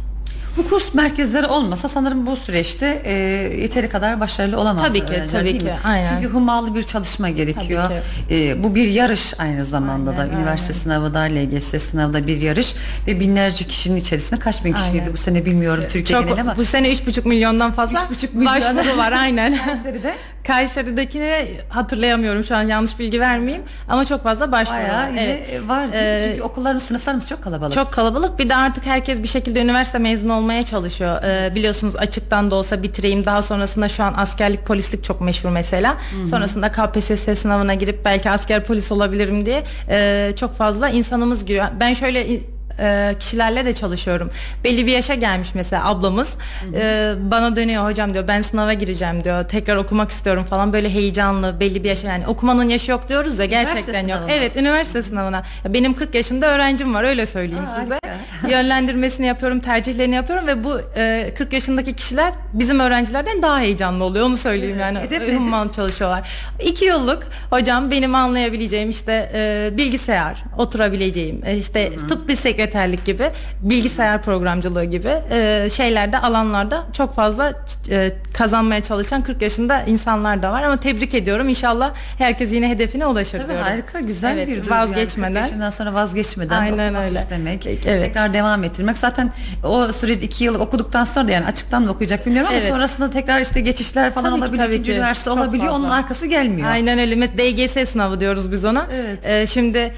[0.58, 3.14] Bu kurs merkezleri olmasa sanırım bu süreçte e,
[3.62, 4.84] yeteri kadar başarılı olamaz.
[4.88, 5.74] Tabii ki, tabii ki.
[5.86, 6.10] Aynen.
[6.10, 7.84] Çünkü hummalı bir çalışma gerekiyor.
[8.30, 10.36] E, bu bir yarış aynı zamanda aynen, da.
[10.36, 10.84] Üniversite aynen.
[10.84, 12.76] sınavı da, LGS sınavı da bir yarış
[13.08, 16.58] ve binlerce kişinin içerisinde kaç bin kişi girdi bu sene bilmiyorum Türkiye Çok, ama.
[16.58, 18.46] Bu sene 3,5 milyondan fazla 3,5 milyon.
[18.46, 19.58] başvuru var aynen.
[19.66, 20.16] Kayseri'de
[20.48, 25.10] Kayseri'dekini hatırlayamıyorum şu an yanlış bilgi vermeyeyim ama çok fazla başvuru var.
[25.18, 25.62] Evet.
[25.68, 27.74] var ee, çünkü okullarımız sınıflarımız çok kalabalık.
[27.74, 31.24] Çok kalabalık bir de artık herkes bir şekilde üniversite mezunu olmaya çalışıyor.
[31.24, 35.92] Ee, biliyorsunuz açıktan da olsa bitireyim daha sonrasında şu an askerlik polislik çok meşhur mesela.
[35.94, 36.28] Hı-hı.
[36.28, 41.66] Sonrasında KPSS sınavına girip belki asker polis olabilirim diye e, çok fazla insanımız giriyor.
[41.80, 42.40] Ben şöyle
[42.80, 44.32] e, kişilerle de çalışıyorum.
[44.64, 46.38] Belli bir yaşa gelmiş mesela ablamız
[46.76, 49.44] e, bana dönüyor hocam diyor ben sınava gireceğim diyor.
[49.44, 53.46] Tekrar okumak istiyorum falan böyle heyecanlı belli bir yaşa yani okumanın yaşı yok diyoruz ya
[53.46, 54.20] gerçekten yok.
[54.30, 55.44] Evet üniversite sınavına.
[55.70, 58.00] Benim 40 yaşında öğrencim var öyle söyleyeyim Aa, size.
[58.50, 64.26] Yönlendirmesini yapıyorum, tercihlerini yapıyorum ve bu e, 40 yaşındaki kişiler bizim öğrencilerden daha heyecanlı oluyor
[64.26, 65.00] onu söyleyeyim yani.
[65.38, 66.30] Humman çalışıyorlar.
[66.66, 72.08] İki yıllık hocam benim anlayabileceğim işte e, bilgisayar, oturabileceğim, e, işte Hı-hı.
[72.08, 73.30] tıp bir sekreter sekreterlik gibi,
[73.62, 77.54] bilgisayar programcılığı gibi e, şeylerde alanlarda çok fazla
[77.90, 81.50] e, kazanmaya çalışan 40 yaşında insanlar da var ama tebrik ediyorum.
[81.50, 83.66] İnşallah herkes yine hedefine ulaşır Tabii diyorum.
[83.68, 84.70] harika güzel Evet, bir duygu.
[84.70, 85.28] vazgeçmeden.
[85.30, 87.20] Yani 40 yaşından sonra vazgeçmeden Aynen öyle.
[87.22, 87.68] istemek.
[87.68, 87.84] Evet.
[87.84, 88.98] Tekrar devam ettirmek.
[88.98, 89.32] Zaten
[89.64, 92.70] o süreci iki yıl okuduktan sonra da yani açıktan da okuyacak bilmiyorum ama Evet.
[92.72, 94.66] sonrasında tekrar işte geçişler falan Tabii ki, olabiliyor.
[94.66, 94.98] tabii ikinci ki.
[94.98, 95.66] üniversite Çok olabiliyor.
[95.68, 95.80] fazla.
[95.80, 96.68] Onun arkası gelmiyor.
[96.72, 97.14] Aynen öyle.
[97.38, 98.86] DGS sınavı diyoruz biz ona.
[98.94, 99.20] Evet.
[99.26, 99.94] Ee, şimdi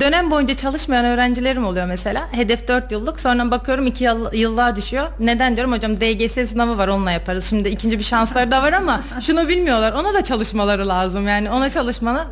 [0.00, 2.28] dönem boyunca çalışmayan öğrencilerim oluyor mesela.
[2.32, 3.20] Hedef 4 yıllık.
[3.20, 5.08] Sonra bakıyorum 2 yıl, yıllığa düşüyor.
[5.20, 7.44] Neden diyorum hocam DGS sınavı var onunla yaparız.
[7.44, 9.92] Şimdi ikinci bir şansları da var ama şunu bilmiyorlar.
[9.92, 11.28] Ona da çalışmaları lazım.
[11.28, 12.26] Yani ona çalışmana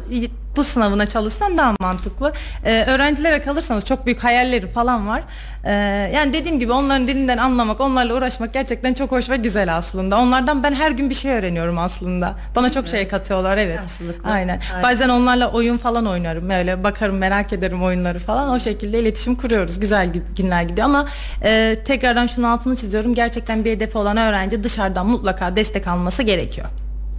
[0.57, 2.33] bu sınavına çalışsan daha mantıklı.
[2.65, 5.23] Ee, öğrencilere kalırsanız çok büyük hayalleri falan var.
[5.65, 5.73] Ee,
[6.15, 10.19] yani dediğim gibi onların dilinden anlamak, onlarla uğraşmak gerçekten çok hoş ve güzel aslında.
[10.19, 12.35] Onlardan ben her gün bir şey öğreniyorum aslında.
[12.57, 13.79] Bana çok şey katıyorlar evet.
[13.81, 14.31] Karşılıklı.
[14.31, 14.61] Aynen.
[14.61, 14.89] Harika.
[14.89, 16.51] Bazen onlarla oyun falan oynarım.
[16.51, 18.49] Öyle bakarım merak ederim oyunları falan.
[18.51, 19.81] O şekilde iletişim kuruyoruz.
[19.81, 21.07] Güzel gü- günler gidiyor ama
[21.45, 23.15] e, tekrardan şunu altını çiziyorum.
[23.15, 26.67] Gerçekten bir hedefi olan öğrenci dışarıdan mutlaka destek alması gerekiyor.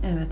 [0.04, 0.28] Evet.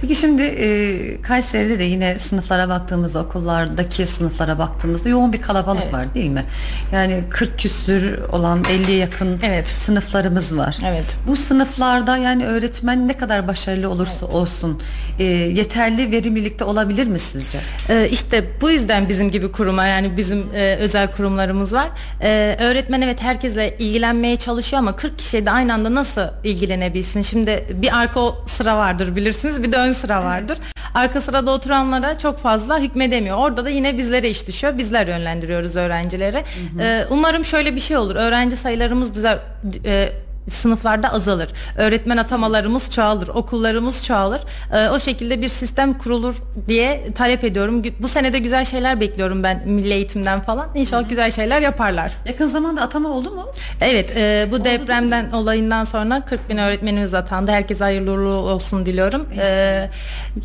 [0.00, 5.94] Peki şimdi e, Kayseri'de de yine sınıflara baktığımızda okullardaki sınıflara baktığımızda yoğun bir kalabalık Evet.
[5.94, 6.44] var değil mi?
[6.92, 9.68] Yani 40 küsür olan 50'ye yakın Evet.
[9.68, 10.76] sınıflarımız var.
[10.86, 11.16] Evet.
[11.26, 14.82] Bu sınıflarda yani öğretmen ne kadar başarılı olursa olsun
[15.18, 17.58] e, yeterli verimlilikte olabilir mi sizce?
[17.90, 21.88] Ee, işte bu yüzden bizim gibi kuruma yani bizim e, özel kurumlarımız var.
[22.22, 27.22] Ee, öğretmen evet herkesle ilgilenmeye çalışıyor ama 40 kişiye de aynı anda nasıl ilgilenebilsin?
[27.22, 30.58] Şimdi bir arka sıra vardır bilirsiniz bir de ön sıra vardır.
[30.94, 33.38] Arka sırada oturanlara çok fazla hükmedemiyor.
[33.38, 34.78] Orada da yine bizlere iş düşüyor.
[34.78, 36.44] Bizler yönlendiriyoruz öğrencileri.
[36.80, 38.16] Ee, umarım şöyle bir şey olur.
[38.16, 39.38] Öğrenci sayılarımız düzel
[39.84, 40.08] e,
[40.52, 41.48] sınıflarda azalır.
[41.76, 43.28] Öğretmen atamalarımız çoğalır.
[43.28, 44.40] Okullarımız çoğalır.
[44.72, 46.34] Ee, o şekilde bir sistem kurulur
[46.68, 47.82] diye talep ediyorum.
[48.00, 50.68] Bu senede güzel şeyler bekliyorum ben milli eğitimden falan.
[50.74, 52.12] İnşallah güzel şeyler yaparlar.
[52.26, 53.46] Yakın zamanda atama oldu mu?
[53.80, 57.50] Evet e, bu depremden olayından sonra 40 bin öğretmenimiz atandı.
[57.50, 59.26] Herkese hayırlı uğurlu olsun diliyorum.
[59.38, 59.90] Ee,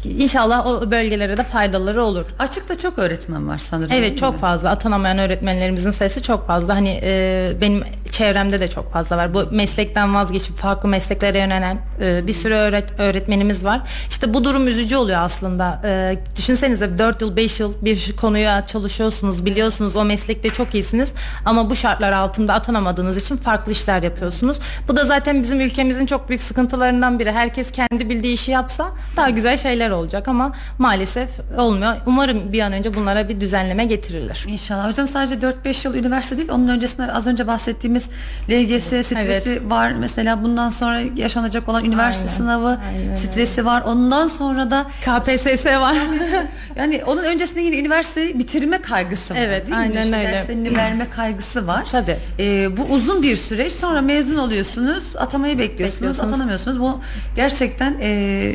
[0.04, 2.26] inşallah o bölgelere de faydaları olur.
[2.40, 3.92] Açıkta çok öğretmen var sanırım.
[3.94, 4.18] Evet mi?
[4.18, 6.76] çok fazla atanamayan öğretmenlerimizin sayısı çok fazla.
[6.76, 9.34] Hani e, benim çevremde de çok fazla var.
[9.34, 9.48] Bu
[9.90, 13.82] meslekten vazgeçip farklı mesleklere yönelen e, bir sürü öğret- öğretmenimiz var.
[14.10, 15.82] İşte bu durum üzücü oluyor aslında.
[15.86, 21.14] E, düşünsenize 4 yıl 5 yıl bir konuya çalışıyorsunuz, biliyorsunuz o meslekte çok iyisiniz
[21.46, 24.60] ama bu şartlar altında atanamadığınız için farklı işler yapıyorsunuz.
[24.88, 27.32] Bu da zaten bizim ülkemizin çok büyük sıkıntılarından biri.
[27.32, 31.94] Herkes kendi bildiği işi yapsa daha güzel şeyler olacak ama maalesef olmuyor.
[32.06, 34.46] Umarım bir an önce bunlara bir düzenleme getirilir.
[34.48, 34.90] İnşallah.
[34.90, 36.50] Hocam sadece 4-5 yıl üniversite değil.
[36.52, 38.10] Onun öncesinde az önce bahsettiğimiz
[38.50, 39.79] LGS stresi var.
[40.00, 42.38] Mesela bundan sonra yaşanacak olan üniversite Aynen.
[42.38, 43.82] sınavı Aynen stresi var.
[43.82, 45.96] Ondan sonra da KPSS var.
[46.76, 49.40] yani onun öncesinde yine üniversiteyi bitirme kaygısı var.
[49.40, 49.82] Evet, değil mi?
[49.84, 50.28] aynen İşte öyle.
[50.28, 51.86] Derslerini verme kaygısı var.
[51.92, 52.18] Tabii.
[52.40, 53.72] Ee, bu uzun bir süreç.
[53.74, 55.04] Sonra mezun oluyorsunuz.
[55.18, 55.96] Atamayı bekliyorsunuz.
[55.96, 56.30] Bekliyorsunuz.
[56.34, 56.80] Atanamıyorsunuz.
[56.80, 57.00] Bu
[57.36, 58.54] gerçekten ee,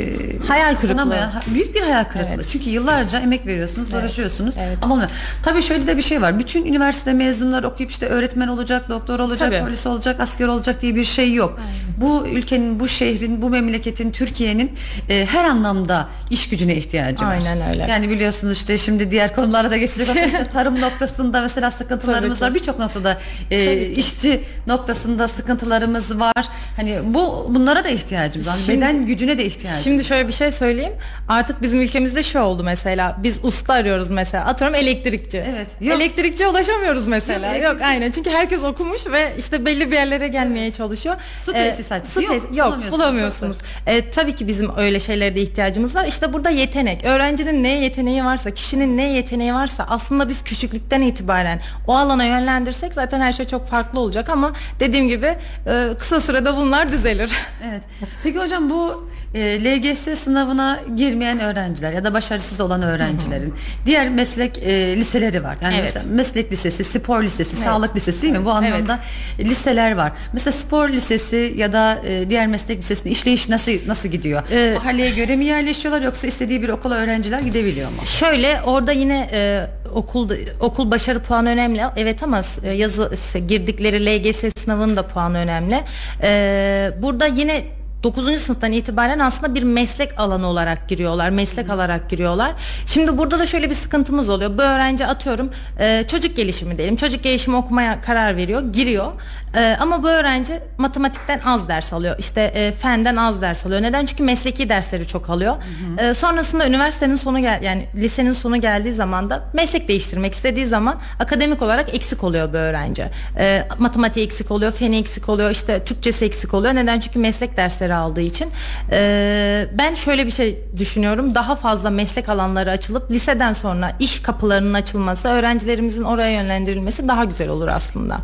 [0.48, 1.30] Hayal kırıklığı.
[1.54, 2.34] büyük bir hayal kırıklığı.
[2.34, 2.46] Evet.
[2.48, 4.54] Çünkü yıllarca emek veriyorsunuz, Evet, uğraşıyorsunuz.
[4.58, 4.78] evet.
[4.82, 5.10] Ama olmuyor.
[5.44, 6.38] Tabii şöyle de bir şey var.
[6.38, 9.60] Bütün üniversite mezunları okuyup işte öğretmen olacak, doktor olacak, Tabii.
[9.64, 11.60] polis olacak, asker olacak diye bir şey yok.
[12.00, 14.72] Bu ülkenin, bu şehrin, bu memleketin, Türkiye'nin
[15.08, 17.30] e, her anlamda iş gücüne ihtiyacı var.
[17.30, 17.86] Aynen öyle.
[17.90, 22.54] Yani biliyorsunuz işte şimdi diğer konulara da geçecek mesela tarım noktasında mesela sıkıntılarımız var.
[22.54, 23.18] Birçok noktada
[23.50, 26.32] e, işçi noktasında sıkıntılarımız var.
[26.76, 28.56] Hani bu bunlara da ihtiyacımız var.
[28.66, 30.92] Şimdi- Beden gücüne de ihtiyacımız Şimdi şöyle bir şey söyleyeyim.
[31.28, 33.16] Artık bizim ülkemizde şu oldu mesela.
[33.22, 34.44] Biz usta arıyoruz mesela.
[34.44, 35.38] Atıyorum elektrikçi.
[35.38, 35.96] Evet, yok.
[36.00, 37.54] Elektrikçiye ulaşamıyoruz mesela.
[37.54, 38.10] Yok, Yok, elektrikçi- aynen.
[38.10, 41.03] Çünkü herkes okumuş ve işte belli bir yerlere gelmeye çalışıyor.
[41.42, 42.92] Su tesisatçısı su yok, tes- yok, bulamıyorsunuz.
[42.92, 43.58] bulamıyorsunuz.
[43.86, 46.04] E, tabii ki bizim öyle şeylere de ihtiyacımız var.
[46.04, 47.04] İşte burada yetenek.
[47.04, 52.94] Öğrencinin neye yeteneği varsa, kişinin ne yeteneği varsa aslında biz küçüklükten itibaren o alana yönlendirsek
[52.94, 55.26] zaten her şey çok farklı olacak ama dediğim gibi
[55.66, 57.32] e, kısa sürede bunlar düzelir.
[57.70, 57.82] Evet.
[58.22, 63.54] Peki hocam bu e, LGS sınavına girmeyen öğrenciler ya da başarısız olan öğrencilerin
[63.86, 65.56] diğer meslek e, liseleri var.
[65.62, 65.92] Yani Evet.
[65.94, 68.44] mesela meslek lisesi, spor lisesi, sağlık lisesi değil mi?
[68.44, 68.98] Bu anlamda
[69.38, 70.12] liseler var.
[70.32, 74.42] Mesela spor lisesi ya da e, diğer meslek lisesinin işleyiş nasıl nasıl gidiyor?
[74.50, 78.06] Ee, Mahalleye göre mi yerleşiyorlar yoksa istediği bir okula öğrenciler gidebiliyor mu?
[78.06, 80.30] Şöyle orada yine e, okul
[80.60, 81.82] okul başarı puanı önemli.
[81.96, 83.10] Evet ama e, yazı
[83.48, 85.80] girdikleri LGS sınavının da puanı önemli.
[86.22, 87.62] E, burada yine
[88.04, 88.40] 9.
[88.40, 91.30] sınıftan itibaren aslında bir meslek alanı olarak giriyorlar.
[91.30, 92.52] Meslek alarak giriyorlar.
[92.86, 94.58] Şimdi burada da şöyle bir sıkıntımız oluyor.
[94.58, 96.96] Bu öğrenci atıyorum e, çocuk gelişimi diyelim.
[96.96, 98.62] Çocuk gelişimi okumaya karar veriyor.
[98.72, 99.12] Giriyor.
[99.56, 102.16] E, ama bu öğrenci matematikten az ders alıyor.
[102.18, 103.82] İşte e, fenden az ders alıyor.
[103.82, 104.06] Neden?
[104.06, 105.56] Çünkü mesleki dersleri çok alıyor.
[105.98, 111.00] E, sonrasında üniversitenin sonu gel yani lisenin sonu geldiği zaman da meslek değiştirmek istediği zaman
[111.20, 113.04] akademik olarak eksik oluyor bu öğrenci.
[113.38, 116.74] E, matematiği eksik oluyor, feni eksik oluyor, işte Türkçesi eksik oluyor.
[116.74, 117.00] Neden?
[117.00, 118.50] Çünkü meslek dersleri aldığı için.
[118.92, 121.34] E, ben şöyle bir şey düşünüyorum.
[121.34, 127.48] Daha fazla meslek alanları açılıp liseden sonra iş kapılarının açılması, öğrencilerimizin oraya yönlendirilmesi daha güzel
[127.48, 128.18] olur aslında.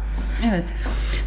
[0.49, 0.65] Evet.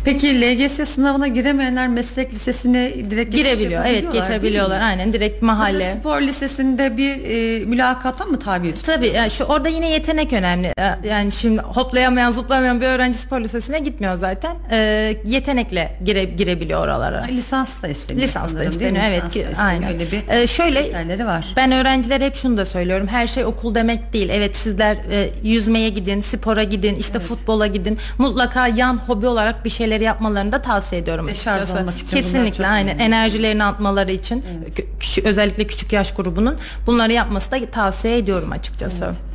[0.06, 3.86] Peki LGS sınavına giremeyenler meslek lisesine direkt girebiliyor.
[3.86, 4.82] Evet geçebiliyorlar.
[4.82, 5.74] Aynen direkt mahalle.
[5.74, 8.98] Mesela spor lisesinde bir e, mülakata mı tabi tutuyor?
[8.98, 10.68] Tabii yani şu orada yine yetenek önemli.
[10.68, 14.56] E, yani şimdi hoplayamayan zıplamayan bir öğrenci spor lisesine gitmiyor zaten.
[14.72, 14.78] E,
[15.26, 17.24] yetenekle gire, girebiliyor oralara.
[17.24, 18.28] Lisans da isteniyor.
[18.28, 19.04] Lisans da isteniyor.
[19.08, 19.90] Evet ki aynen.
[19.90, 21.54] Öyle bir e, şöyle var.
[21.58, 23.08] Ben öğrencilere hep şunu da söylüyorum.
[23.08, 24.30] Her şey okul demek değil.
[24.32, 27.28] Evet sizler e, yüzmeye gidin, spora gidin, işte evet.
[27.28, 27.98] futbola gidin.
[28.18, 31.82] Mutlaka yan hobi olarak bir şeyleri yapmalarını da tavsiye ediyorum Deşarj açıkçası.
[31.82, 32.18] olmak için.
[32.18, 33.00] Kesinlikle aynen.
[33.00, 34.86] Enerjilerini atmaları için evet.
[35.00, 39.06] küçük, özellikle küçük yaş grubunun bunları yapması da tavsiye ediyorum açıkçası.
[39.06, 39.33] Evet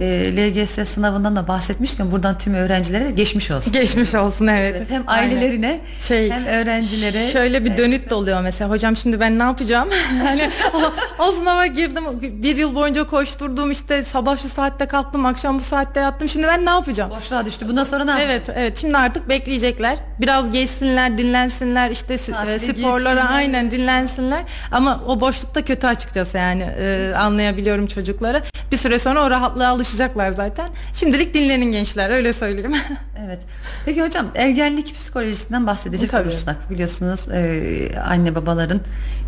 [0.00, 3.72] e, LGS sınavından da bahsetmişken buradan tüm öğrencilere de geçmiş olsun.
[3.80, 4.74] Geçmiş olsun evet.
[4.76, 7.32] evet hem ailelerine şey, hem öğrencilere.
[7.32, 9.88] Şöyle bir dönüt de oluyor mesela hocam şimdi ben ne yapacağım?
[10.24, 10.92] hani o,
[11.24, 16.00] o sınava girdim bir yıl boyunca koşturdum işte sabah şu saatte kalktım akşam bu saatte
[16.00, 17.10] yattım şimdi ben ne yapacağım?
[17.10, 18.32] Boşluğa düştü bundan sonra ne yapacağım?
[18.32, 23.36] Evet evet şimdi artık bekleyecekler biraz geçsinler dinlensinler işte Tatile sporlara gitsinler.
[23.36, 29.30] aynen dinlensinler ama o boşlukta kötü açıkçası yani e, anlayabiliyorum çocukları bir süre sonra o
[29.30, 30.70] rahatlığa alışacaklar zaten.
[30.92, 32.72] Şimdilik dinlenin gençler öyle söyleyeyim.
[33.26, 33.38] evet.
[33.84, 36.22] Peki hocam ergenlik psikolojisinden bahsedecek Tabii.
[36.22, 38.80] olursak biliyorsunuz e, anne babaların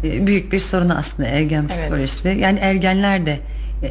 [0.05, 2.29] e, büyük bir sorunu aslında ergen psikolojisi.
[2.29, 2.43] Evet.
[2.43, 3.41] Yani ergenler de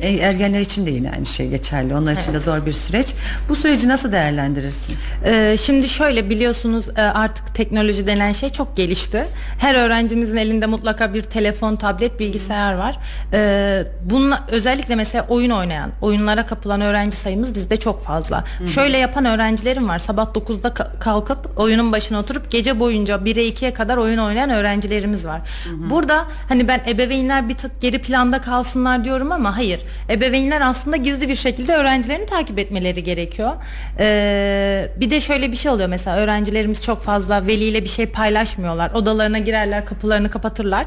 [0.01, 1.95] ergenler için de yine aynı şey geçerli.
[1.95, 2.33] Onlar için evet.
[2.33, 3.13] de zor bir süreç.
[3.49, 4.99] Bu süreci nasıl değerlendirirsiniz?
[5.25, 9.25] Ee, şimdi şöyle biliyorsunuz e, artık teknoloji denen şey çok gelişti.
[9.59, 12.99] Her öğrencimizin elinde mutlaka bir telefon, tablet, bilgisayar var.
[13.33, 18.43] Ee, bununla özellikle mesela oyun oynayan, oyunlara kapılan öğrenci sayımız bizde çok fazla.
[18.57, 18.67] Hı-hı.
[18.67, 19.99] Şöyle yapan öğrencilerim var.
[19.99, 25.41] Sabah 9'da kalkıp oyunun başına oturup gece boyunca 1'e 2'ye kadar oyun oynayan öğrencilerimiz var.
[25.63, 25.89] Hı-hı.
[25.89, 31.29] Burada hani ben ebeveynler bir tık geri planda kalsınlar diyorum ama hayır Ebeveynler aslında gizli
[31.29, 33.51] bir şekilde öğrencilerini takip etmeleri gerekiyor.
[33.99, 38.91] Ee, bir de şöyle bir şey oluyor mesela öğrencilerimiz çok fazla veliyle bir şey paylaşmıyorlar.
[38.91, 40.85] Odalarına girerler, kapılarını kapatırlar.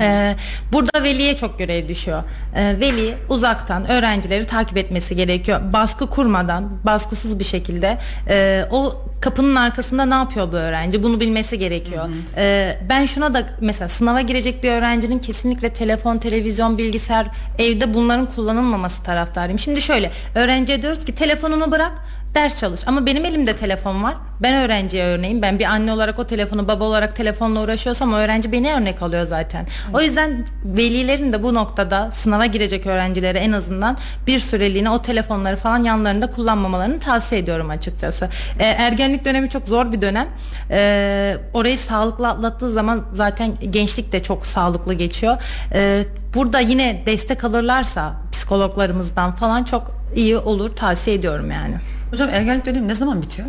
[0.00, 0.36] Ee,
[0.72, 2.22] burada veliye çok görev düşüyor.
[2.54, 5.60] Ee, veli uzaktan öğrencileri takip etmesi gerekiyor.
[5.72, 11.02] Baskı kurmadan, baskısız bir şekilde e, o kapının arkasında ne yapıyor bu öğrenci?
[11.02, 12.04] Bunu bilmesi gerekiyor.
[12.04, 12.14] Hı hı.
[12.36, 17.26] Ee, ben şuna da mesela sınava girecek bir öğrencinin kesinlikle telefon, televizyon, bilgisayar
[17.58, 19.58] evde bunların kullanılmaması taraftarıyım.
[19.58, 21.92] Şimdi şöyle öğrenciye diyoruz ki telefonunu bırak
[22.34, 22.80] ders çalış.
[22.86, 24.14] Ama benim elimde telefon var.
[24.40, 28.52] Ben öğrenciye örneğin ben bir anne olarak o telefonu baba olarak telefonla uğraşıyorsam o öğrenci
[28.52, 29.66] beni örnek alıyor zaten.
[29.94, 35.56] O yüzden velilerin de bu noktada sınava girecek öğrencilere en azından bir süreliğine o telefonları
[35.56, 38.28] falan yanlarında kullanmamalarını tavsiye ediyorum açıkçası.
[38.58, 40.28] E, ergenlik dönemi çok zor bir dönem.
[40.70, 45.36] E, orayı sağlıklı atlattığı zaman zaten gençlik de çok sağlıklı geçiyor.
[45.74, 51.74] E, burada yine destek alırlarsa psikologlarımızdan falan çok iyi olur tavsiye ediyorum yani.
[52.10, 53.48] Hocam ergenlik dönemi ne zaman bitiyor?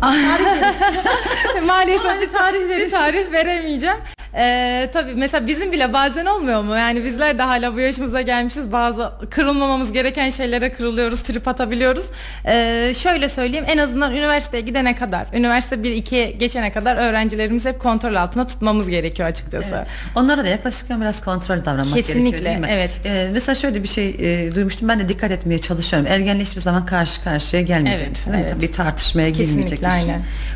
[1.66, 3.96] Maalesef bir tarih veri tarih veremeyeceğim.
[4.38, 6.76] Ee, tabii mesela bizim bile bazen olmuyor mu?
[6.76, 8.72] Yani bizler de hala bu yaşımıza gelmişiz.
[8.72, 12.06] Bazı kırılmamamız gereken şeylere kırılıyoruz, trip atabiliyoruz.
[12.46, 18.14] Ee, şöyle söyleyeyim en azından üniversiteye gidene kadar, üniversite 1-2'ye geçene kadar öğrencilerimizi hep kontrol
[18.14, 19.74] altında tutmamız gerekiyor açıkçası.
[19.78, 19.86] Evet.
[20.14, 22.66] Onlara da yaklaşırken biraz kontrol davranmak Kesinlikle, gerekiyor değil mi?
[22.70, 22.90] evet.
[23.04, 24.88] Ee, mesela şöyle bir şey e, duymuştum.
[24.88, 26.08] Ben de dikkat etmeye çalışıyorum.
[26.10, 28.26] Ergenle hiçbir zaman karşı karşıya gelmeyeceğiz.
[28.30, 28.62] Evet, evet.
[28.62, 30.14] Bir tartışmaya girmeyecek bir şey.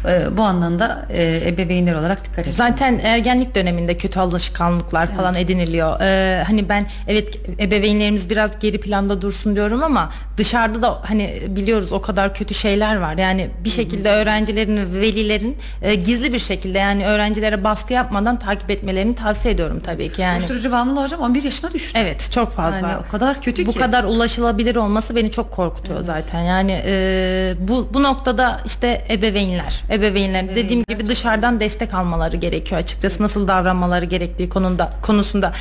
[0.08, 2.56] Ee, bu anlamda e, ebeveynler olarak dikkat edin.
[2.56, 5.16] Zaten ergenlik dönemi döneminde kötü alışkanlıklar evet.
[5.16, 6.00] falan ediniliyor.
[6.00, 11.92] Ee, hani ben evet ebeveynlerimiz biraz geri planda dursun diyorum ama dışarıda da hani biliyoruz
[11.92, 13.18] o kadar kötü şeyler var.
[13.18, 19.14] Yani bir şekilde öğrencilerin, velilerin e, gizli bir şekilde yani öğrencilere baskı yapmadan takip etmelerini
[19.14, 20.36] tavsiye ediyorum tabii ki yani.
[20.36, 21.98] Uyuşturucu bağımlılığı hocam 11 yaşına düştü.
[21.98, 22.88] Evet çok fazla.
[22.88, 23.78] Yani o kadar kötü bu ki.
[23.78, 26.06] Bu kadar ulaşılabilir olması beni çok korkutuyor evet.
[26.06, 26.40] zaten.
[26.40, 32.80] Yani e, bu bu noktada işte ebeveynler, ebeveynler, ebeveynler dediğim gibi dışarıdan destek almaları gerekiyor
[32.80, 33.22] açıkçası.
[33.22, 35.52] Nasıl davranmaları gerektiği konunda konusunda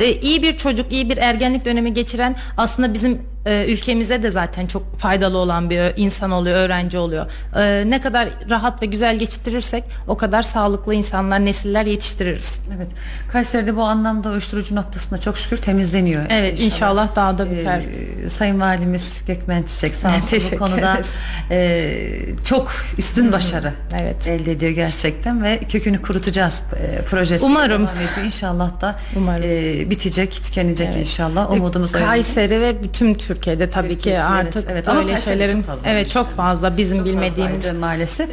[0.00, 4.66] e, iyi bir çocuk, iyi bir ergenlik dönemi geçiren aslında bizim e, ülkemize de zaten
[4.66, 7.26] çok faydalı olan bir insan oluyor, öğrenci oluyor.
[7.56, 12.58] E, ne kadar rahat ve güzel geçiştirirsek o kadar sağlıklı insanlar, nesiller yetiştiririz.
[12.76, 12.88] Evet.
[13.32, 16.22] Kayseri'de bu anlamda uyuşturucu noktasında çok şükür temizleniyor.
[16.28, 17.80] Evet inşallah, daha da Ee, biter.
[18.28, 21.10] Sayın Valimiz Gökmen Çiçek sağ olsun bu konuda ederiz.
[21.50, 24.28] e, çok üstün başarı evet.
[24.28, 27.44] elde ediyor gerçekten ve kökünü kurutacağız e, projesi.
[27.44, 27.82] Umarım.
[27.86, 28.26] devam ediyor.
[28.26, 29.42] İnşallah da Umarım.
[29.44, 31.50] e, bitecek, tükenecek inşallah.
[31.50, 32.04] Umudumuz öyle.
[32.04, 34.88] Kayseri ve bütün Türkiye'de tabii Türkiye ki için, evet, artık evet.
[34.88, 38.28] Ama öyle şeylerin çok evet çok fazla bizim Çok bilmediğimiz fazlaydı maalesef.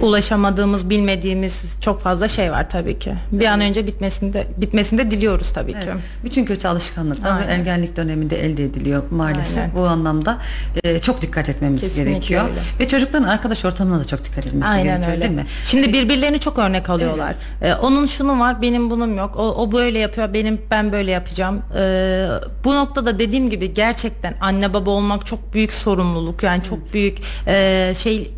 [0.00, 3.14] ulaşamadığımız bilmediğimiz çok fazla şey var tabii ki.
[3.32, 5.84] Bir an önce bitmesini de bitmesini de diliyoruz tabii Evet.
[5.84, 5.90] ki.
[6.24, 7.48] Bütün kötü alışkanlıklar Aynen.
[7.48, 9.56] ergenlik döneminde elde ediliyor maalesef.
[9.58, 9.74] Aynen.
[9.74, 10.38] Bu anlamda
[10.84, 12.44] e, çok dikkat etmemiz Kesinlikle gerekiyor.
[12.50, 12.60] öyle.
[12.80, 15.22] Ve çocukların arkadaş ortamına da çok dikkat etmesi Aynen gerekiyor öyle.
[15.22, 15.46] değil mi?
[15.64, 17.36] Şimdi birbirlerini çok örnek alıyorlar.
[17.62, 19.36] Ee, onun şunu var, benim bunun yok.
[19.36, 21.62] O, o böyle yapıyor, benim ben böyle yapacağım.
[21.76, 22.26] Ee,
[22.64, 26.42] bu noktada dediğim gibi gerçekten anne baba olmak çok büyük sorumluluk.
[26.42, 28.30] Yani çok büyük e, şey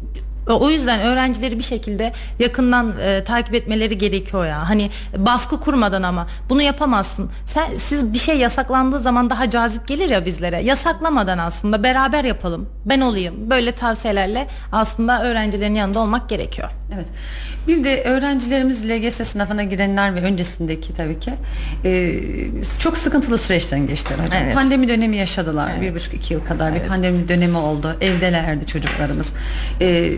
[0.46, 4.68] o yüzden öğrencileri bir şekilde yakından e, takip etmeleri gerekiyor ya.
[4.68, 7.30] Hani baskı kurmadan ama bunu yapamazsın.
[7.46, 10.62] Sen siz bir şey yasaklandığı zaman daha cazip gelir ya bizlere.
[10.62, 12.68] Yasaklamadan aslında beraber yapalım.
[12.86, 13.50] Ben olayım.
[13.50, 16.70] Böyle tavsiyelerle aslında öğrencilerin yanında olmak gerekiyor.
[16.94, 17.06] Evet.
[17.68, 21.32] Bir de öğrencilerimiz LGS sınavına girenler ve öncesindeki tabii ki
[21.84, 22.20] e,
[22.78, 24.42] çok sıkıntılı süreçten geçtiler hocam.
[24.42, 24.54] Evet.
[24.54, 25.80] Pandemi dönemi yaşadılar.
[25.80, 27.96] Bir buçuk iki yıl kadar bir pandemi dönemi oldu.
[28.00, 29.32] Evdelerdi çocuklarımız.
[29.80, 30.12] E,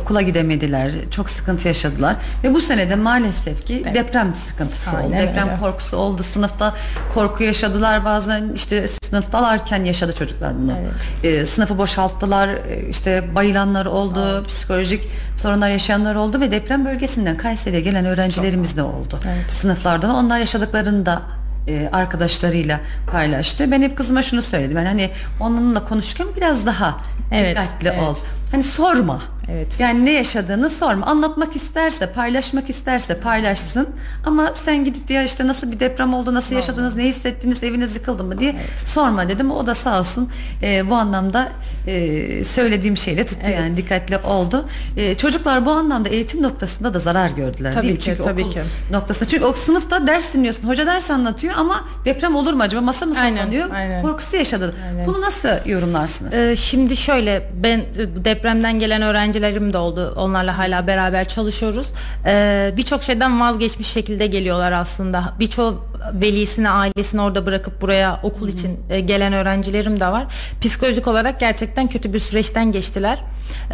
[0.00, 0.90] okula gidemediler.
[1.10, 2.16] Çok sıkıntı yaşadılar.
[2.44, 4.96] Ve bu senede maalesef ki deprem sıkıntısı oldu.
[5.04, 5.58] Aynen Deprem öyle.
[5.60, 6.22] korkusu oldu.
[6.22, 6.74] Sınıfta
[7.14, 8.04] korku yaşadılar.
[8.04, 10.72] Bazen işte sınıftalarken yaşadı çocuklar bunu.
[11.24, 12.48] E, sınıfı boşalttılar.
[12.48, 14.44] E, işte bayılanlar oldu.
[14.48, 19.20] Psikolojik sorunlar yaşayanlar oldu ve deprem bölgesinden Kayseri'ye gelen öğrencilerimiz de oldu.
[19.52, 21.22] Sınıflardan onlar yaşadıklarını da
[21.68, 22.80] e, arkadaşlarıyla
[23.12, 23.70] paylaştı.
[23.70, 24.76] Ben hep kızıma şunu söyledim.
[24.76, 26.96] Ben hani onunla konuşurken biraz daha
[27.32, 28.02] Evet, dikkatli evet.
[28.02, 28.16] ol.
[28.50, 29.22] Hani sorma.
[29.52, 29.66] Evet.
[29.78, 31.06] Yani ne yaşadığını sorma.
[31.06, 33.88] Anlatmak isterse, paylaşmak isterse paylaşsın.
[34.24, 38.24] Ama sen gidip ya işte nasıl bir deprem oldu, nasıl yaşadınız, ne hissettiniz, eviniz yıkıldı
[38.24, 38.54] mı diye
[38.86, 39.50] sorma dedim.
[39.50, 40.30] O da sağ olsun
[40.62, 41.48] e, bu anlamda
[41.86, 44.64] e, söylediğim şeyle tuttu yani dikkatli oldu.
[44.96, 47.72] E, çocuklar bu anlamda eğitim noktasında da zarar gördüler.
[47.72, 47.98] Tabii değil mi?
[47.98, 48.60] ki, Çünkü tabii okul ki.
[48.90, 49.28] noktasında.
[49.28, 50.68] Çünkü o sınıfta ders dinliyorsun.
[50.68, 52.80] Hoca ders anlatıyor ama deprem olur mu acaba?
[52.80, 53.14] Masa mı
[53.72, 54.02] aynen.
[54.02, 54.74] Korkusu yaşadı.
[54.88, 55.06] Aynen.
[55.06, 56.34] Bunu nasıl yorumlarsınız?
[56.34, 57.84] Ee, şimdi şöyle ben e,
[58.24, 59.02] depremden gelen
[59.42, 60.14] öğrencilerim de oldu.
[60.16, 61.86] Onlarla hala beraber çalışıyoruz.
[62.26, 65.34] Ee, Birçok şeyden vazgeçmiş şekilde geliyorlar aslında.
[65.40, 70.26] Birçok velisini, ailesini orada bırakıp buraya okul için e, gelen öğrencilerim de var.
[70.60, 73.18] Psikolojik olarak gerçekten kötü bir süreçten geçtiler.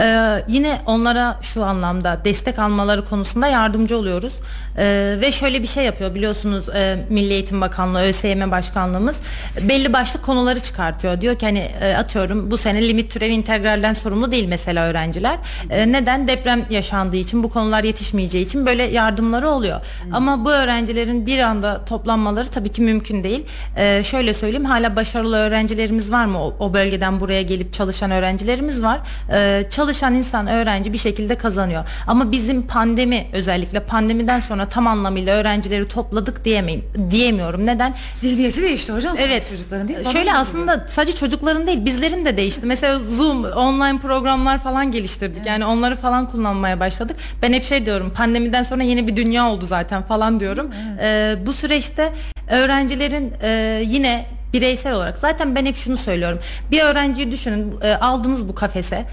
[0.01, 4.33] Ee, yine onlara şu anlamda destek almaları konusunda yardımcı oluyoruz.
[4.79, 9.21] Ee, ve şöyle bir şey yapıyor biliyorsunuz e, Milli Eğitim Bakanlığı, ÖSYM Başkanlığımız
[9.61, 11.21] belli başlı konuları çıkartıyor.
[11.21, 15.39] Diyor ki hani e, atıyorum bu sene limit türev integralden sorumlu değil mesela öğrenciler.
[15.71, 16.29] E, neden?
[16.29, 19.81] Deprem yaşandığı için bu konular yetişmeyeceği için böyle yardımları oluyor.
[20.13, 21.85] Ama bu öğrencilerin bir anda
[22.19, 23.47] toplanmaları tabii ki mümkün değil.
[23.77, 26.39] E, şöyle söyleyeyim hala başarılı öğrencilerimiz var mı?
[26.39, 29.01] O, o bölgeden buraya gelip çalışan öğrencilerimiz var.
[29.33, 31.85] E, çalışan insan öğrenci bir şekilde kazanıyor.
[32.07, 37.67] Ama bizim pandemi özellikle pandemiden sonra tam anlamıyla öğrencileri topladık diyemeyim diyemiyorum.
[37.67, 37.95] Neden?
[38.15, 39.17] Zihniyeti değişti hocam.
[39.19, 39.51] Evet.
[39.51, 40.05] Çocukların değil?
[40.05, 42.67] Şöyle Bana da aslında sadece çocukların değil bizlerin de değişti.
[42.67, 45.47] Mesela Zoom, online programlar falan geliştirdik.
[45.47, 47.17] Yani onları falan kullanmaya başladık.
[47.43, 50.71] Ben hep şey diyorum pandemiden sonra yeni bir dünya oldu zaten falan diyorum.
[51.01, 52.08] Ee, bu süreçte
[52.49, 56.39] öğrencilerin e, yine bireysel olarak zaten ben hep şunu söylüyorum.
[56.71, 59.05] Bir öğrenciyi düşünün e, aldınız bu kafese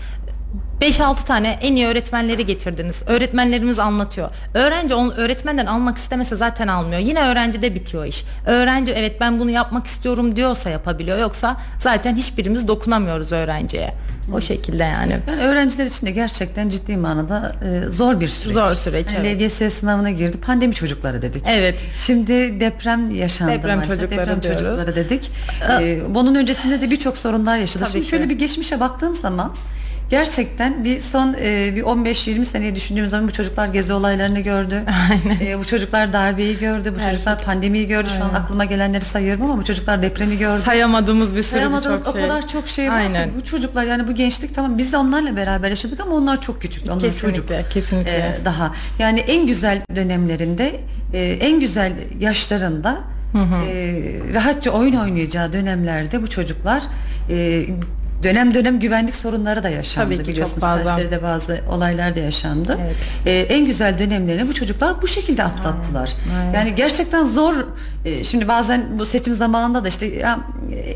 [0.81, 3.03] 5-6 tane en iyi öğretmenleri getirdiniz.
[3.07, 4.29] Öğretmenlerimiz anlatıyor.
[4.53, 6.99] Öğrenci onu öğretmenden almak istemese zaten almıyor.
[7.01, 8.23] Yine öğrencide bitiyor iş.
[8.45, 11.17] Öğrenci evet ben bunu yapmak istiyorum diyorsa yapabiliyor.
[11.17, 13.93] Yoksa zaten hiçbirimiz dokunamıyoruz öğrenciye.
[14.33, 15.17] O şekilde yani.
[15.27, 18.53] Yani öğrenciler için de gerçekten ciddi manada e, zor bir süreç.
[18.53, 19.51] Zor süreç, Yani evet.
[19.61, 20.37] LGS sınavına girdi.
[20.41, 21.43] Pandemi çocukları dedik.
[21.47, 21.75] Evet.
[21.97, 23.99] Şimdi deprem yaşandı Deprem maalesef.
[23.99, 24.61] çocukları deprem diyoruz.
[24.61, 25.31] çocukları dedik.
[25.81, 27.83] Ee, bunun öncesinde de birçok sorunlar yaşadı.
[27.83, 28.09] Tabii Şimdi ki.
[28.09, 29.53] şöyle bir geçmişe baktığım zaman
[30.09, 34.83] gerçekten bir son e, bir 15-20 seneyi düşündüğümüz zaman bu çocuklar gezi olaylarını gördü.
[35.41, 36.93] E, bu çocuklar darbeyi gördü.
[36.95, 38.09] Bu çocuklar pandemiyi gördü.
[38.17, 40.61] Şu an aklıma gelenleri sayıyorum ama bu çocuklar depremi gördü.
[40.61, 42.27] Sayamadığımız bir sürü Sayamadığımız birçok o şey.
[42.27, 42.95] kadar çok şey var.
[42.95, 43.29] Aynen.
[43.37, 46.91] Bu çocuklar yani bu gençlik tamam biz de onlarla beraber yaşadık ama onlar çok küçüktü.
[46.91, 47.71] Onlar Kesinlikle, çocuk.
[47.71, 48.11] kesinlikle.
[48.11, 48.71] Ee, daha.
[48.99, 50.79] Yani en güzel dönemlerinde
[51.13, 52.97] e, en güzel yaşlarında
[53.69, 56.83] e, rahatça oyun oynayacağı dönemlerde bu çocuklar
[57.29, 57.65] e,
[58.25, 60.59] dönem dönem güvenlik sorunları da yaşandı Tabii ki, çok biliyorsunuz.
[60.61, 60.83] fazla.
[60.85, 62.77] Kayseri'de bazı olaylar da yaşandı.
[62.81, 62.95] Evet.
[63.25, 66.11] Ee, en güzel dönemlerini bu çocuklar bu şekilde atlattılar.
[66.53, 67.53] Yani gerçekten zor.
[68.05, 70.39] Ee, şimdi bazen bu seçim zamanında da işte ya,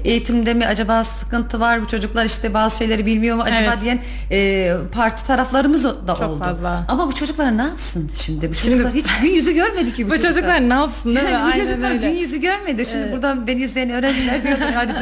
[0.04, 3.82] eğitimde mi acaba sıkıntı var bu çocuklar işte bazı şeyleri bilmiyor mu acaba Evet.
[3.82, 4.00] diyen
[4.32, 6.40] e, parti taraflarımız da Çok oldu.
[6.40, 6.86] fazla.
[6.88, 8.50] Ama bu çocuklar ne yapsın şimdi?
[8.50, 11.32] Bu çocuklar hiç gün yüzü görmedi ki bu, Bu çocuklar ne yapsın değil mi?
[11.32, 12.10] yani bu Aynen çocuklar öyle.
[12.10, 12.86] gün yüzü görmedi.
[12.86, 14.92] Şimdi buradan beni izleyen öğrenciler diyordur hani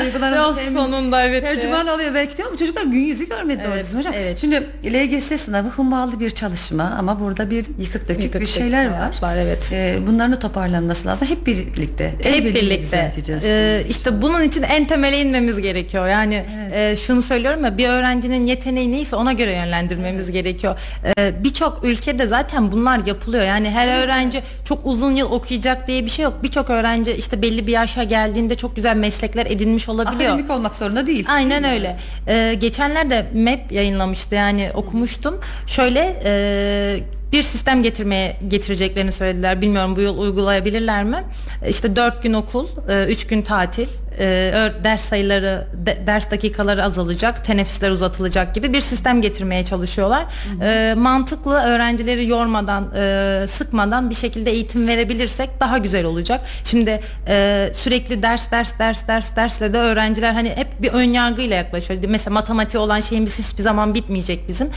[0.55, 1.43] temin- sonunda evet.
[1.43, 4.13] tercüman oluyor belki diyor ama çocuklar gün yüzü görmedi Evet, doğru düzgün hocam.
[4.17, 4.39] evet.
[4.39, 8.85] Şimdi LGS sınavı hummalı bir çalışma ama burada bir yıkık dökük Yıkık bir dökük şeyler
[8.85, 8.97] var.
[8.97, 9.69] hayatlar, evet.
[9.71, 11.27] Ee, bunların da toparlanması lazım.
[11.27, 12.13] Hep birlikte.
[12.23, 13.11] Hep birlikte.
[13.43, 16.07] Ee, işte bunun için en temele inmemiz gerekiyor.
[16.07, 20.79] Yani e, şunu söylüyorum ya bir öğrencinin yeteneği neyse ona göre yönlendirmemiz gerekiyor.
[21.19, 23.43] Ee, Birçok ülkede zaten bunlar yapılıyor.
[23.43, 26.33] Yani her öğrenci çok uzun yıl okuyacak diye bir şey yok.
[26.43, 30.29] Birçok öğrenci işte belli bir yaşa geldiğinde çok güzel meslekler edinmiş olabiliyor.
[30.29, 31.25] Akademik olmak zorunda değil.
[31.29, 31.96] Aynen öyle.
[32.27, 35.41] Ee, geçenlerde MEP yayınlamıştı yani okumuştum.
[35.67, 36.99] Şöyle e,
[37.31, 39.61] bir sistem getirmeye getireceklerini söylediler.
[39.61, 41.23] Bilmiyorum bu yıl uygulayabilirler mi?
[41.69, 43.87] İşte dört gün okul, e, üç gün tatil,
[44.19, 44.25] e,
[44.83, 50.25] ders sayıları, de- ders dakikaları azalacak, teneffüsler uzatılacak gibi bir sistem getirmeye çalışıyorlar.
[50.63, 52.83] E, mantıklı öğrencileri yormadan,
[53.47, 56.41] sıkmadan bir şekilde eğitim verebilirsek daha güzel olacak.
[56.63, 57.01] Şimdi
[57.73, 61.99] sürekli ders, ders, ders, ders, dersle de öğrenciler hani hep bir ön yargıyla yaklaşıyor.
[62.07, 64.69] Mesela matematiği olan şeyimiz hiçbir zaman bitmeyecek bizim.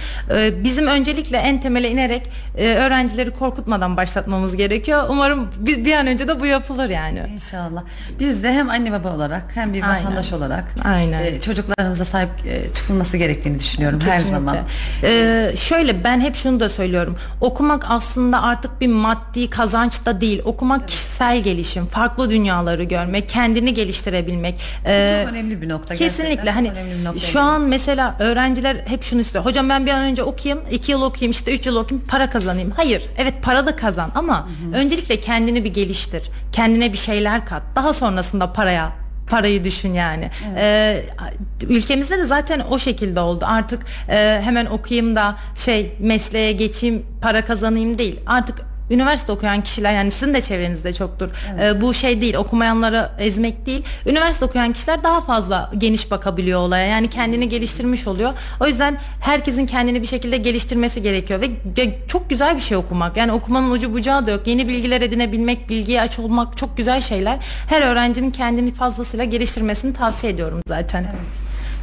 [0.64, 2.22] Bizim öncelikle en temele inerek
[2.56, 5.04] e, öğrencileri korkutmadan başlatmamız gerekiyor.
[5.08, 7.22] Umarım bir, bir an önce de bu yapılır yani.
[7.34, 7.82] İnşallah.
[8.20, 9.96] Biz de hem anne baba olarak hem bir Aynen.
[10.04, 11.24] vatandaş olarak Aynen.
[11.24, 14.38] e, çocuklarımıza sahip e, çıkılması gerektiğini düşünüyorum her Kesinlikle.
[14.38, 14.56] zaman.
[15.02, 17.16] Ee, şöyle ben hep şunu da söylüyorum.
[17.40, 20.42] Okumak aslında artık bir maddi kazanç da değil.
[20.44, 24.60] Okumak kişisel gelişim, farklı dünyaları görmek, kendini geliştirebilmek.
[24.86, 25.94] Ee, çok önemli bir nokta.
[25.94, 26.52] Kesinlikle gerçekten.
[26.52, 27.20] hani Çok önemli bir nokta.
[27.20, 29.44] şu an mesela öğrenciler hep şunu istiyor.
[29.44, 32.72] Hocam ben bir an önce okuyayım, iki yıl okuyayım, işte üç yıl okuyayım, para kazanayım.
[32.76, 36.30] Hayır, evet para da kazan ama öncelikle kendini bir geliştir.
[36.52, 37.62] Kendine bir şeyler kat.
[37.76, 38.92] Daha sonrasında paraya
[39.28, 40.30] parayı düşün yani.
[40.56, 41.02] Ee,
[41.68, 43.44] ülkemizde de zaten o şekilde oldu.
[43.48, 48.20] Artık e, hemen okuyayım da şey mesleğe geçeyim, para kazanayım değil.
[48.26, 51.30] Artık üniversite okuyan kişiler yani sizin de çevrenizde çoktur.
[51.60, 53.84] Ee, bu şey değil, okumayanları ezmek değil.
[54.06, 56.86] Üniversite okuyan kişiler daha fazla geniş bakabiliyor olaya.
[56.86, 58.32] Yani kendini geliştirmiş oluyor.
[58.60, 61.50] O yüzden herkesin kendini bir şekilde geliştirmesi gerekiyor ve,
[62.08, 63.16] çok güzel bir şey okumak.
[63.16, 64.46] Yani okumanın ucu bucağı da yok.
[64.46, 67.38] Yeni bilgiler edinebilmek, bilgiye aç olmak çok güzel şeyler.
[67.68, 71.06] Her öğrencinin kendini fazlasıyla geliştirmesini tavsiye ediyorum zaten.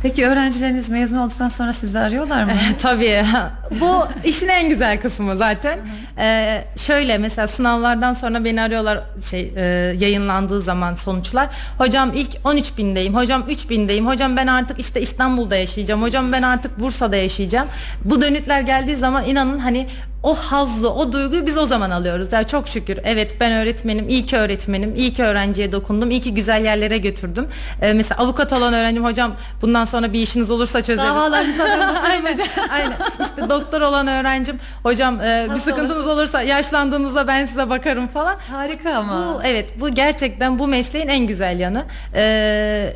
[0.03, 2.51] Peki öğrencileriniz mezun olduktan sonra sizi arıyorlar mı?
[2.81, 3.25] Tabii.
[3.71, 5.79] Bu işin en güzel kısmı zaten.
[6.17, 9.61] Ee, şöyle mesela sınavlardan sonra beni arıyorlar şey e,
[9.99, 11.47] yayınlandığı zaman sonuçlar.
[11.77, 13.15] Hocam ilk 13 bindeyim.
[13.15, 14.07] Hocam 3 bindeyim.
[14.07, 16.01] Hocam ben artık işte İstanbul'da yaşayacağım.
[16.01, 17.67] Hocam ben artık Bursa'da yaşayacağım.
[18.05, 19.87] Bu dönütler geldiği zaman inanın hani
[20.23, 22.33] o hazzı, o duyguyu biz o zaman alıyoruz.
[22.33, 22.99] Ya çok şükür.
[23.03, 27.47] Evet ben öğretmenim, iyi ki öğretmenim, iyi ki öğrenciye dokundum, iyi ki güzel yerlere götürdüm.
[27.81, 31.09] Ee, mesela avukat olan öğrencim hocam bundan sonra bir işiniz olursa çözeriz.
[31.09, 31.63] Davalarınızı
[32.09, 32.37] aynen,
[32.71, 32.97] aynen.
[33.21, 38.35] İşte doktor olan öğrencim hocam e, bir sıkıntınız olursa yaşlandığınızda ben size bakarım falan.
[38.51, 39.13] Harika ama.
[39.13, 41.85] Bu evet bu gerçekten bu mesleğin en güzel yanı.
[42.15, 42.93] Ee,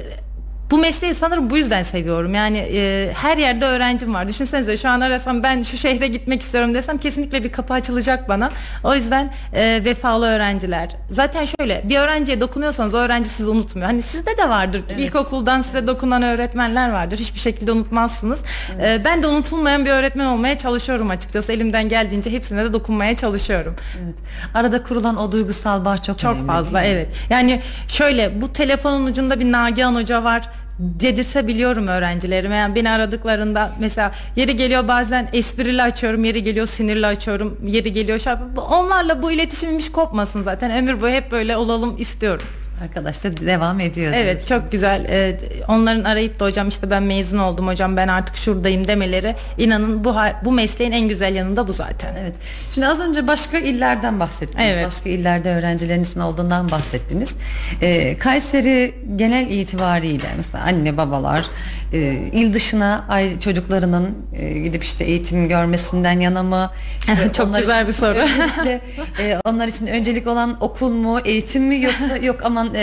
[0.71, 2.33] bu mesleği sanırım bu yüzden seviyorum.
[2.33, 4.27] Yani e, her yerde öğrencim var.
[4.27, 8.51] Düşünsenize şu an arasam ben şu şehre gitmek istiyorum desem kesinlikle bir kapı açılacak bana.
[8.83, 10.89] O yüzden e, vefalı öğrenciler.
[11.11, 13.87] Zaten şöyle bir öğrenciye dokunuyorsanız o öğrenci sizi unutmuyor.
[13.87, 14.83] Hani sizde de vardır.
[14.97, 17.17] İlkokuldan size dokunan öğretmenler vardır.
[17.17, 18.39] Hiçbir şekilde unutmazsınız.
[18.83, 21.51] E, ben de unutulmayan bir öğretmen olmaya çalışıyorum açıkçası.
[21.51, 23.75] Elimden geldiğince hepsine de dokunmaya çalışıyorum.
[24.03, 24.15] Evet.
[24.55, 26.47] Arada kurulan o duygusal bağ çok, Çok önemli.
[26.47, 26.99] fazla değil mi?
[26.99, 27.13] evet.
[27.29, 30.49] Yani şöyle bu telefonun ucunda bir Nagihan Hoca var
[30.81, 32.55] dedirse biliyorum öğrencilerime.
[32.55, 38.19] Yani beni aradıklarında mesela yeri geliyor bazen esprili açıyorum, yeri geliyor sinirli açıyorum, yeri geliyor
[38.19, 38.61] şarkı.
[38.61, 40.71] Onlarla bu iletişimimiz kopmasın zaten.
[40.71, 42.45] Ömür boyu hep böyle olalım istiyorum.
[42.81, 44.13] Arkadaşlar devam ediyor.
[44.15, 45.05] Evet çok güzel.
[45.09, 50.03] Ee, onların arayıp da hocam işte ben mezun oldum hocam ben artık şuradayım demeleri inanın
[50.03, 50.15] bu
[50.45, 52.15] bu mesleğin en güzel yanında bu zaten.
[52.21, 52.33] Evet.
[52.71, 54.65] Şimdi az önce başka illerden bahsettiniz.
[54.67, 54.85] Evet.
[54.85, 57.29] Başka illerde öğrencilerinizin olduğundan bahsettiniz.
[57.81, 61.45] Ee, Kayseri genel itibariyle mesela anne babalar
[61.93, 61.99] e,
[62.31, 66.71] il dışına ay çocuklarının e, gidip işte eğitim görmesinden yana mı?
[66.99, 68.17] İşte Çok güzel bir soru.
[68.17, 68.81] öncelikle,
[69.19, 72.81] e, onlar için öncelik olan okul mu, eğitim mi yoksa yok aman e,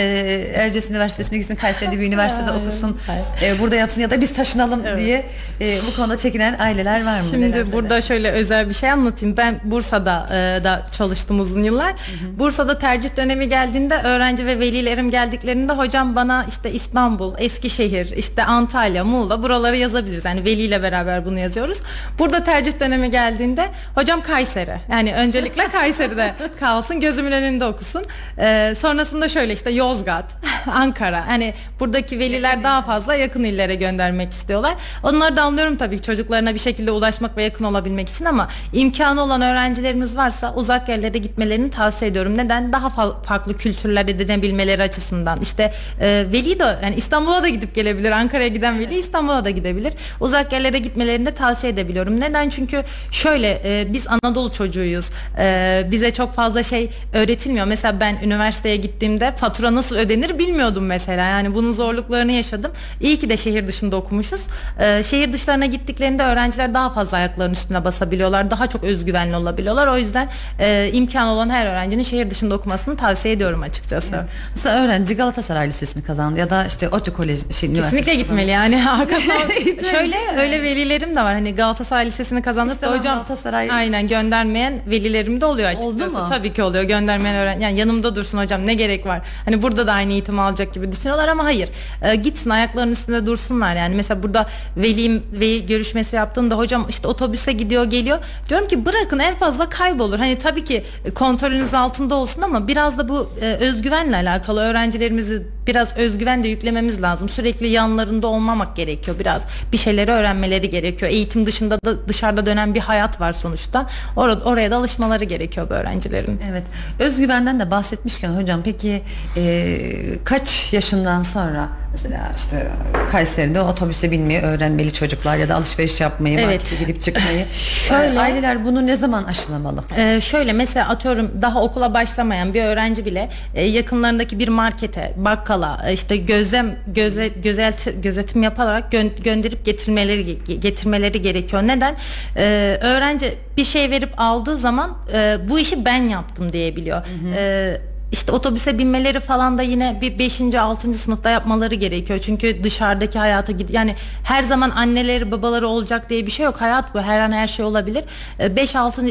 [0.55, 2.99] Erciyes Üniversitesi'ne gitsin, Kayseri'de bir üniversitede okusun,
[3.41, 4.99] e, burada yapsın ya da biz taşınalım evet.
[4.99, 5.25] diye
[5.61, 7.27] e, bu konuda çekinen aileler var mı?
[7.29, 9.37] Şimdi Neler burada şöyle özel bir şey anlatayım.
[9.37, 11.91] Ben Bursa'da e, da çalıştım uzun yıllar.
[11.91, 12.39] Hı hı.
[12.39, 19.03] Bursa'da tercih dönemi geldiğinde öğrenci ve velilerim geldiklerinde hocam bana işte İstanbul, Eskişehir, işte Antalya,
[19.03, 20.25] Muğla buraları yazabiliriz.
[20.25, 21.81] Yani veliyle beraber bunu yazıyoruz.
[22.19, 23.65] Burada tercih dönemi geldiğinde
[23.95, 24.77] hocam Kayseri.
[24.91, 28.03] Yani öncelikle Kayseri'de kalsın, gözümün önünde okusun.
[28.39, 30.25] Ee, sonrasında şöyle işte Yozgat,
[30.73, 31.27] Ankara.
[31.27, 34.75] Hani buradaki veliler daha fazla yakın illere göndermek istiyorlar.
[35.03, 39.41] Onları da anlıyorum tabii çocuklarına bir şekilde ulaşmak ve yakın olabilmek için ama imkanı olan
[39.41, 42.37] öğrencilerimiz varsa uzak yerlere gitmelerini tavsiye ediyorum.
[42.37, 42.73] Neden?
[42.73, 45.41] Daha fa- farklı kültürler edinebilmeleri açısından.
[45.41, 48.11] İşte e, veli de yani İstanbul'a da gidip gelebilir.
[48.11, 49.93] Ankara'ya giden veli İstanbul'a da gidebilir.
[50.19, 52.19] Uzak yerlere gitmelerini de tavsiye edebiliyorum.
[52.19, 52.49] Neden?
[52.49, 55.09] Çünkü şöyle e, biz Anadolu çocuğuyuz.
[55.39, 57.65] E, bize çok fazla şey öğretilmiyor.
[57.65, 61.25] Mesela ben üniversiteye gittiğimde fatura nasıl ödenir bilmiyordum mesela.
[61.25, 62.71] Yani bunun zorluklarını yaşadım.
[63.01, 64.47] İyi ki de şehir dışında okumuşuz.
[64.79, 68.51] E, şehir dışlarına gittiklerinde öğrenciler daha fazla ayaklarının üstüne basabiliyorlar.
[68.51, 69.87] Daha çok özgüvenli olabiliyorlar.
[69.87, 70.27] O yüzden
[70.59, 74.15] e, imkan olan her öğrencinin şehir dışında okumasını tavsiye ediyorum açıkçası.
[74.15, 74.29] Evet.
[74.55, 78.89] Mesela öğrenci Galatasaray Lisesi'ni kazandı ya da işte ODTÜ Koleji şey, Kesinlikle gitmeli yani.
[78.89, 81.33] Arkasından şöyle öyle velilerim de var.
[81.33, 85.89] Hani Galatasaray Lisesi'ni kazandık da hocam Galatasaray aynen göndermeyen velilerim de oluyor açıkçası.
[85.89, 86.25] Oldu mu?
[86.29, 86.83] Tabii ki oluyor.
[86.83, 89.21] Göndermeyen öğren yani yanımda dursun hocam ne gerek var?
[89.49, 91.69] Hani burada da aynı eğitim alacak gibi düşünüyorlar ama hayır.
[92.01, 93.95] E, gitsin ayaklarının üstünde dursunlar yani.
[93.95, 94.47] Mesela burada
[94.77, 98.17] velim ve görüşmesi yaptığımda hocam işte otobüse gidiyor geliyor.
[98.49, 100.19] Diyorum ki bırakın en fazla kaybolur.
[100.19, 100.83] Hani tabii ki
[101.15, 107.01] kontrolünüz altında olsun ama biraz da bu e, özgüvenle alakalı öğrencilerimizi biraz özgüven de yüklememiz
[107.01, 107.29] lazım.
[107.29, 109.45] Sürekli yanlarında olmamak gerekiyor biraz.
[109.71, 111.11] Bir şeyleri öğrenmeleri gerekiyor.
[111.11, 113.89] Eğitim dışında da dışarıda dönen bir hayat var sonuçta.
[114.15, 116.41] Or- oraya da alışmaları gerekiyor bu öğrencilerin.
[116.49, 116.63] Evet.
[116.99, 119.01] Özgüvenden de bahsetmişken hocam peki
[119.39, 122.67] e, kaç yaşından sonra mesela işte
[123.11, 126.47] Kayseri'de otobüse binmeyi öğrenmeli çocuklar ya da alışveriş yapmayı, evet.
[126.47, 127.45] markete girip çıkmayı.
[127.87, 129.83] şöyle aileler bunu ne zaman aşılamalı?
[129.97, 135.81] E, şöyle mesela atıyorum daha okula başlamayan bir öğrenci bile e, yakınlarındaki bir markete, bakkala
[135.87, 137.73] e, işte gözlem göze, gözel,
[138.03, 141.63] gözetim yaparak gö- gönderip getirmeleri getirmeleri gerekiyor.
[141.63, 141.95] Neden?
[142.37, 146.97] E, öğrenci bir şey verip aldığı zaman e, bu işi ben yaptım diyebiliyor.
[146.97, 147.35] Hı hı.
[147.35, 147.81] E,
[148.11, 150.41] işte otobüse binmeleri falan da yine bir 5.
[150.55, 150.93] 6.
[150.93, 152.19] sınıfta yapmaları gerekiyor.
[152.19, 156.61] Çünkü dışarıdaki hayata gid yani her zaman anneleri babaları olacak diye bir şey yok.
[156.61, 157.01] Hayat bu.
[157.01, 158.03] Her an her şey olabilir.
[158.39, 159.05] 5 6.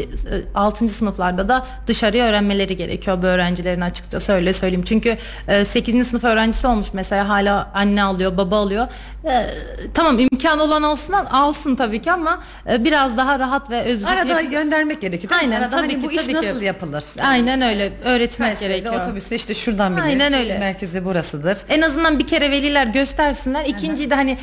[0.55, 0.89] 6.
[0.89, 4.85] sınıflarda da dışarıya öğrenmeleri gerekiyor bu öğrencilerin açıkçası öyle söyleyeyim.
[4.85, 5.19] Çünkü
[5.67, 5.95] 8.
[5.95, 8.87] E, sınıf öğrencisi olmuş mesela hala anne alıyor, baba alıyor.
[9.25, 9.47] E,
[9.95, 14.09] tamam imkan olan olsun alsın tabii ki ama e, biraz daha rahat ve özgür.
[14.09, 15.33] Arada göndermek gerekiyor.
[15.41, 16.65] Aynen Arada tabii hani ki, bu iş nasıl ki.
[16.65, 17.05] yapılır?
[17.23, 20.05] Aynen öyle öğretmek Kayseri'de gerekiyor otobüste işte şuradan bilir.
[20.05, 20.59] Aynen öyle.
[20.59, 21.59] Merkezi burasıdır.
[21.69, 23.65] En azından bir kere veliler göstersinler.
[23.65, 24.39] İkinciyi de hani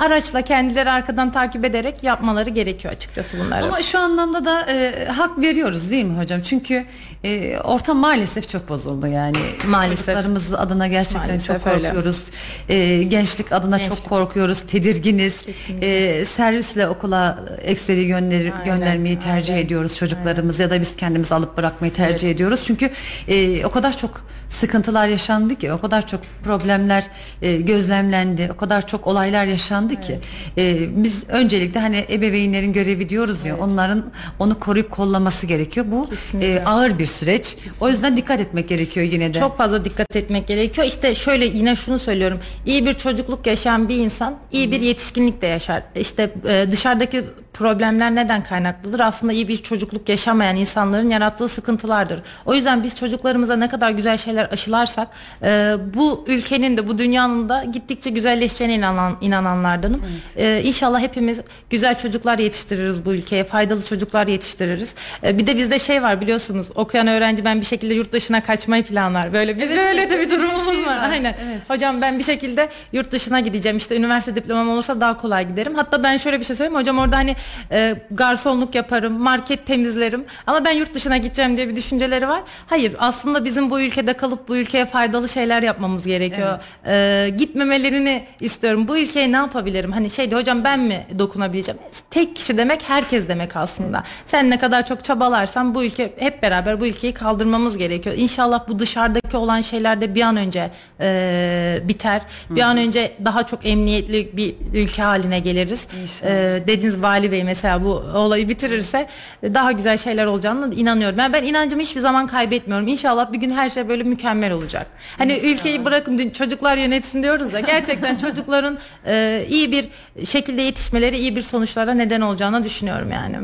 [0.00, 3.64] araçla kendileri arkadan takip ederek yapmaları gerekiyor açıkçası bunları.
[3.64, 6.40] Ama şu anlamda da e, hak veriyoruz değil mi hocam?
[6.40, 6.86] Çünkü
[7.24, 9.38] e, ortam maalesef çok bozuldu yani.
[9.66, 10.06] Maalesef.
[10.06, 12.30] Çocuklarımız adına gerçekten maalesef çok korkuyoruz.
[12.68, 13.96] E, gençlik adına gençlik.
[13.96, 14.60] çok korkuyoruz.
[14.60, 15.46] Tedirginiz.
[15.80, 19.66] E, servisle okula ekseri gönder göndermeyi tercih Aynen.
[19.66, 20.72] ediyoruz çocuklarımız Aynen.
[20.72, 22.36] ya da biz kendimiz alıp bırakmayı tercih evet.
[22.36, 22.62] ediyoruz.
[22.66, 22.90] Çünkü
[23.28, 27.04] e, o kadar çok sıkıntılar yaşandı ki o kadar çok problemler
[27.42, 30.06] e, gözlemlendi o kadar çok olaylar yaşandı evet.
[30.06, 30.18] ki
[30.58, 33.64] e, biz öncelikle hani ebeveynlerin görevi diyoruz ya evet.
[33.64, 35.86] onların onu koruyup kollaması gerekiyor.
[35.90, 36.08] Bu
[36.40, 37.54] e, ağır bir süreç.
[37.54, 37.84] Kesinlikle.
[37.84, 39.38] o yüzden dikkat etmek gerekiyor yine de.
[39.38, 40.86] Çok fazla dikkat etmek gerekiyor.
[40.86, 42.38] İşte şöyle yine şunu söylüyorum.
[42.66, 44.72] İyi bir çocukluk yaşayan bir insan iyi Hı-hı.
[44.72, 45.82] bir yetişkinlik de yaşar.
[45.94, 47.24] İşte e, dışarıdaki
[47.58, 49.00] problemler neden kaynaklıdır?
[49.00, 52.22] Aslında iyi bir çocukluk yaşamayan insanların yarattığı sıkıntılardır.
[52.46, 55.08] O yüzden biz çocuklarımıza ne kadar güzel şeyler aşılarsak
[55.42, 60.02] e, bu ülkenin de bu dünyanın da gittikçe güzelleşeceğine inanan, inananlardanım.
[60.36, 60.64] Evet.
[60.64, 63.44] E, inşallah hepimiz güzel çocuklar yetiştiririz bu ülkeye.
[63.44, 64.94] Faydalı çocuklar yetiştiririz.
[65.24, 68.84] E, bir de bizde şey var biliyorsunuz okuyan öğrenci ben bir şekilde yurt dışına kaçmayı
[68.84, 69.32] planlar.
[69.32, 70.96] Böyle bir evet, böyle de bir durumumuz bir şey var.
[70.96, 71.10] var.
[71.10, 71.34] Aynen.
[71.44, 71.70] Evet.
[71.70, 73.78] Hocam ben bir şekilde yurt dışına gideceğim.
[73.78, 75.74] İşte üniversite diplomam olursa daha kolay giderim.
[75.74, 76.80] Hatta ben şöyle bir şey söyleyeyim.
[76.80, 77.36] Hocam orada hani
[77.72, 82.42] e, garsonluk yaparım, market temizlerim ama ben yurt dışına gideceğim diye bir düşünceleri var.
[82.66, 86.60] Hayır aslında bizim bu ülkede kalıp bu ülkeye faydalı şeyler yapmamız gerekiyor.
[86.84, 87.28] Evet.
[87.30, 88.88] Ee, gitmemelerini istiyorum.
[88.88, 89.92] Bu ülkeye ne yapabilirim?
[89.92, 91.80] Hani şeydi hocam ben mi dokunabileceğim?
[92.10, 93.98] Tek kişi demek herkes demek aslında.
[93.98, 94.02] Hı.
[94.26, 98.16] Sen ne kadar çok çabalarsan bu ülke hep beraber bu ülkeyi kaldırmamız gerekiyor.
[98.18, 100.70] İnşallah bu dışarıdaki olan şeyler de bir an önce
[101.00, 102.22] e, biter.
[102.48, 102.56] Hı.
[102.56, 105.88] Bir an önce daha çok emniyetli bir ülke haline geliriz.
[106.22, 109.06] E, dediğiniz vali Bey mesela bu olayı bitirirse
[109.42, 111.18] daha güzel şeyler olacağını inanıyorum.
[111.18, 112.88] Yani ben inancımı hiçbir zaman kaybetmiyorum.
[112.88, 114.17] İnşallah bir gün her şey böyle mükemmel
[114.50, 114.86] olacak.
[115.18, 115.52] Hani İnşallah.
[115.52, 117.60] ülkeyi bırakın çocuklar yönetsin diyoruz ya.
[117.60, 119.88] Gerçekten çocukların e, iyi bir
[120.26, 123.36] şekilde yetişmeleri iyi bir sonuçlara neden olacağını düşünüyorum yani.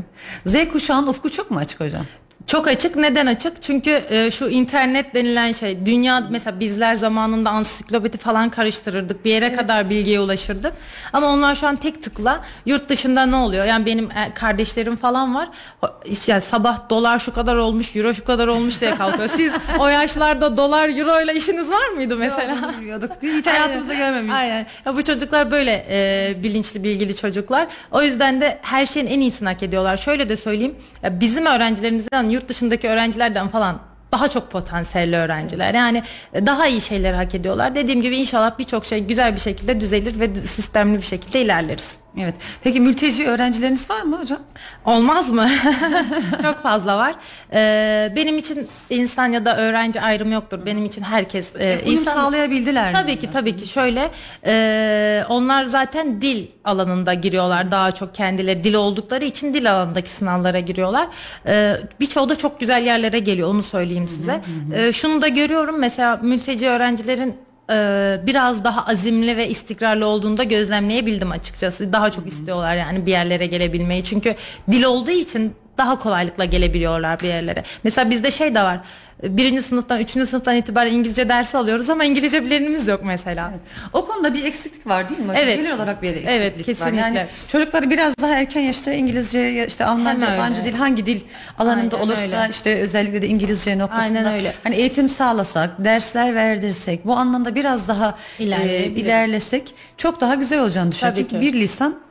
[0.46, 2.06] Z kuşağının ufku çok mu açık hocam?
[2.46, 2.96] Çok açık.
[2.96, 3.62] Neden açık?
[3.62, 9.24] Çünkü e, şu internet denilen şey dünya mesela bizler zamanında ansiklopedi falan karıştırırdık.
[9.24, 9.56] Bir yere evet.
[9.56, 10.72] kadar bilgiye ulaşırdık.
[11.12, 13.64] Ama onlar şu an tek tıkla yurt dışında ne oluyor?
[13.64, 15.48] Yani benim e, kardeşlerim falan var.
[16.26, 19.28] Yani sabah dolar şu kadar olmuş, euro şu kadar olmuş diye kalkıyor.
[19.28, 22.54] Siz o yaşlarda dolar, euro ile işiniz var mıydı mesela?
[22.54, 23.10] Yok, bilmiyorduk.
[23.22, 24.34] Hiç hayatımızda görmemiştik.
[24.34, 24.66] Aynen.
[24.86, 27.66] Ya bu çocuklar böyle e, bilinçli, bilgili çocuklar.
[27.90, 29.96] O yüzden de her şeyin en iyisini hak ediyorlar.
[29.96, 30.74] Şöyle de söyleyeyim.
[31.10, 33.80] Bizim öğrencilerimizden yurt dışındaki öğrencilerden falan
[34.12, 35.74] daha çok potansiyelli öğrenciler.
[35.74, 36.02] Yani
[36.34, 37.74] daha iyi şeyler hak ediyorlar.
[37.74, 42.03] Dediğim gibi inşallah birçok şey güzel bir şekilde düzelir ve sistemli bir şekilde ilerleriz.
[42.18, 42.34] Evet.
[42.62, 44.38] Peki mülteci öğrencileriniz var mı hocam?
[44.84, 45.48] Olmaz mı?
[46.42, 47.14] Çok fazla var.
[47.52, 50.66] Ee, benim için insan ya da öğrenci ayrımı yoktur.
[50.66, 52.92] Benim için herkes e, e insan sağlayabildiler.
[52.92, 53.18] Tabii mi?
[53.18, 54.10] ki tabii ki şöyle
[54.46, 60.60] e, onlar zaten dil alanında giriyorlar daha çok kendileri dil oldukları için dil alanındaki sınavlara
[60.60, 61.08] giriyorlar.
[61.46, 64.32] E, birçoğu da çok güzel yerlere geliyor onu söyleyeyim size.
[64.32, 64.86] Hı hı hı.
[64.86, 67.36] E, şunu da görüyorum mesela mülteci öğrencilerin
[67.70, 71.92] e, biraz daha azimli ve istikrarlı olduğunda gözlemleyebildim açıkçası.
[71.92, 74.04] Daha çok istiyorlar yani bir yerlere gelebilmeyi.
[74.04, 74.34] Çünkü
[74.70, 77.62] dil olduğu için daha kolaylıkla gelebiliyorlar bir yerlere.
[77.84, 78.80] Mesela bizde şey de var
[79.22, 83.50] birinci sınıftan, üçüncü sınıftan itibaren İngilizce dersi alıyoruz ama İngilizce bilenimiz yok mesela.
[83.50, 83.60] Evet.
[83.92, 85.32] O konuda bir eksiklik var değil mi?
[85.36, 85.56] Evet.
[85.56, 87.02] Genel olarak bir eksiklik evet, kesinlikle.
[87.02, 87.06] var.
[87.08, 91.20] Yani çocukları biraz daha erken yaşta İngilizce, işte Almanca, yabancı dil, hangi dil
[91.58, 92.46] alanında Aynen olursa öyle.
[92.50, 94.54] işte özellikle de İngilizce noktasında Aynen öyle.
[94.62, 100.92] hani eğitim sağlasak, dersler verdirsek, bu anlamda biraz daha e, ilerlesek çok daha güzel olacağını
[100.92, 101.26] düşünüyorum.
[101.30, 102.04] Çünkü bir lisan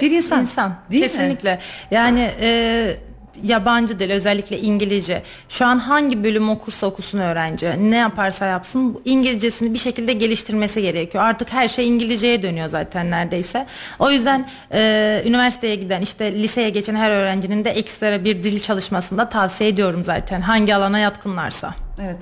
[0.00, 0.40] bir insan.
[0.40, 0.74] İnsan.
[0.90, 1.54] Değil Kesinlikle.
[1.54, 1.60] Mi?
[1.90, 2.96] Yani e,
[3.44, 9.74] yabancı dil özellikle İngilizce şu an hangi bölüm okursa okusun öğrenci ne yaparsa yapsın İngilizcesini
[9.74, 11.24] bir şekilde geliştirmesi gerekiyor.
[11.24, 13.66] Artık her şey İngilizceye dönüyor zaten neredeyse.
[13.98, 19.18] O yüzden e, üniversiteye giden işte liseye geçen her öğrencinin de ekstra bir dil çalışmasını
[19.18, 21.74] da tavsiye ediyorum zaten hangi alana yatkınlarsa.
[22.02, 22.18] Evet.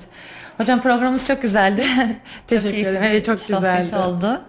[0.57, 1.85] Hocam programımız çok güzeldi.
[2.47, 3.03] Teşekkür ederim.
[3.03, 3.95] Evet, çok güzeldi.
[3.95, 4.41] oldu.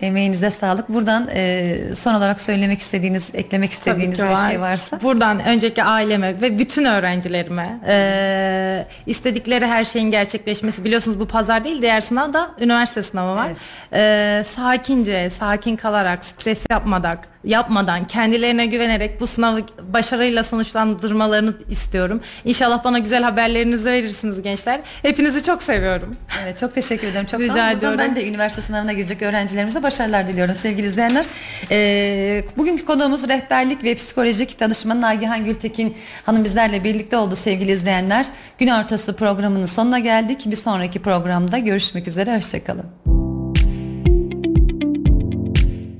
[0.00, 0.88] Emeğinize sağlık.
[0.88, 4.48] Buradan e, son olarak söylemek istediğiniz, eklemek istediğiniz bir var.
[4.48, 5.00] şey varsa.
[5.02, 10.84] Buradan önceki aileme ve bütün öğrencilerime e, istedikleri her şeyin gerçekleşmesi.
[10.84, 13.46] Biliyorsunuz bu pazar değil, diğer sınav da üniversite sınavı var.
[13.46, 13.58] Evet.
[13.92, 19.60] E, sakince, sakin kalarak, stres yapmadan, yapmadan, kendilerine güvenerek bu sınavı
[19.92, 22.20] başarıyla sonuçlandırmalarını istiyorum.
[22.44, 24.80] İnşallah bana güzel haberlerinizi verirsiniz gençler.
[25.02, 26.16] Hepinizi çok seviyorum.
[26.42, 27.26] Evet, çok teşekkür ederim.
[27.26, 27.78] Çok Rica sağ olun.
[27.78, 27.98] ediyorum.
[27.98, 31.26] Ben de üniversite sınavına girecek öğrencilerimize başarılar diliyorum sevgili izleyenler.
[31.70, 38.26] Ee, bugünkü konuğumuz rehberlik ve psikolojik danışmanı Nagihan Gültekin hanım bizlerle birlikte oldu sevgili izleyenler.
[38.58, 40.42] Gün ortası programının sonuna geldik.
[40.46, 42.36] Bir sonraki programda görüşmek üzere.
[42.36, 43.25] Hoşçakalın.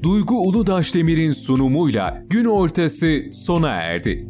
[0.07, 4.29] Duygu Uludaş Demir'in sunumuyla gün ortası sona erdi.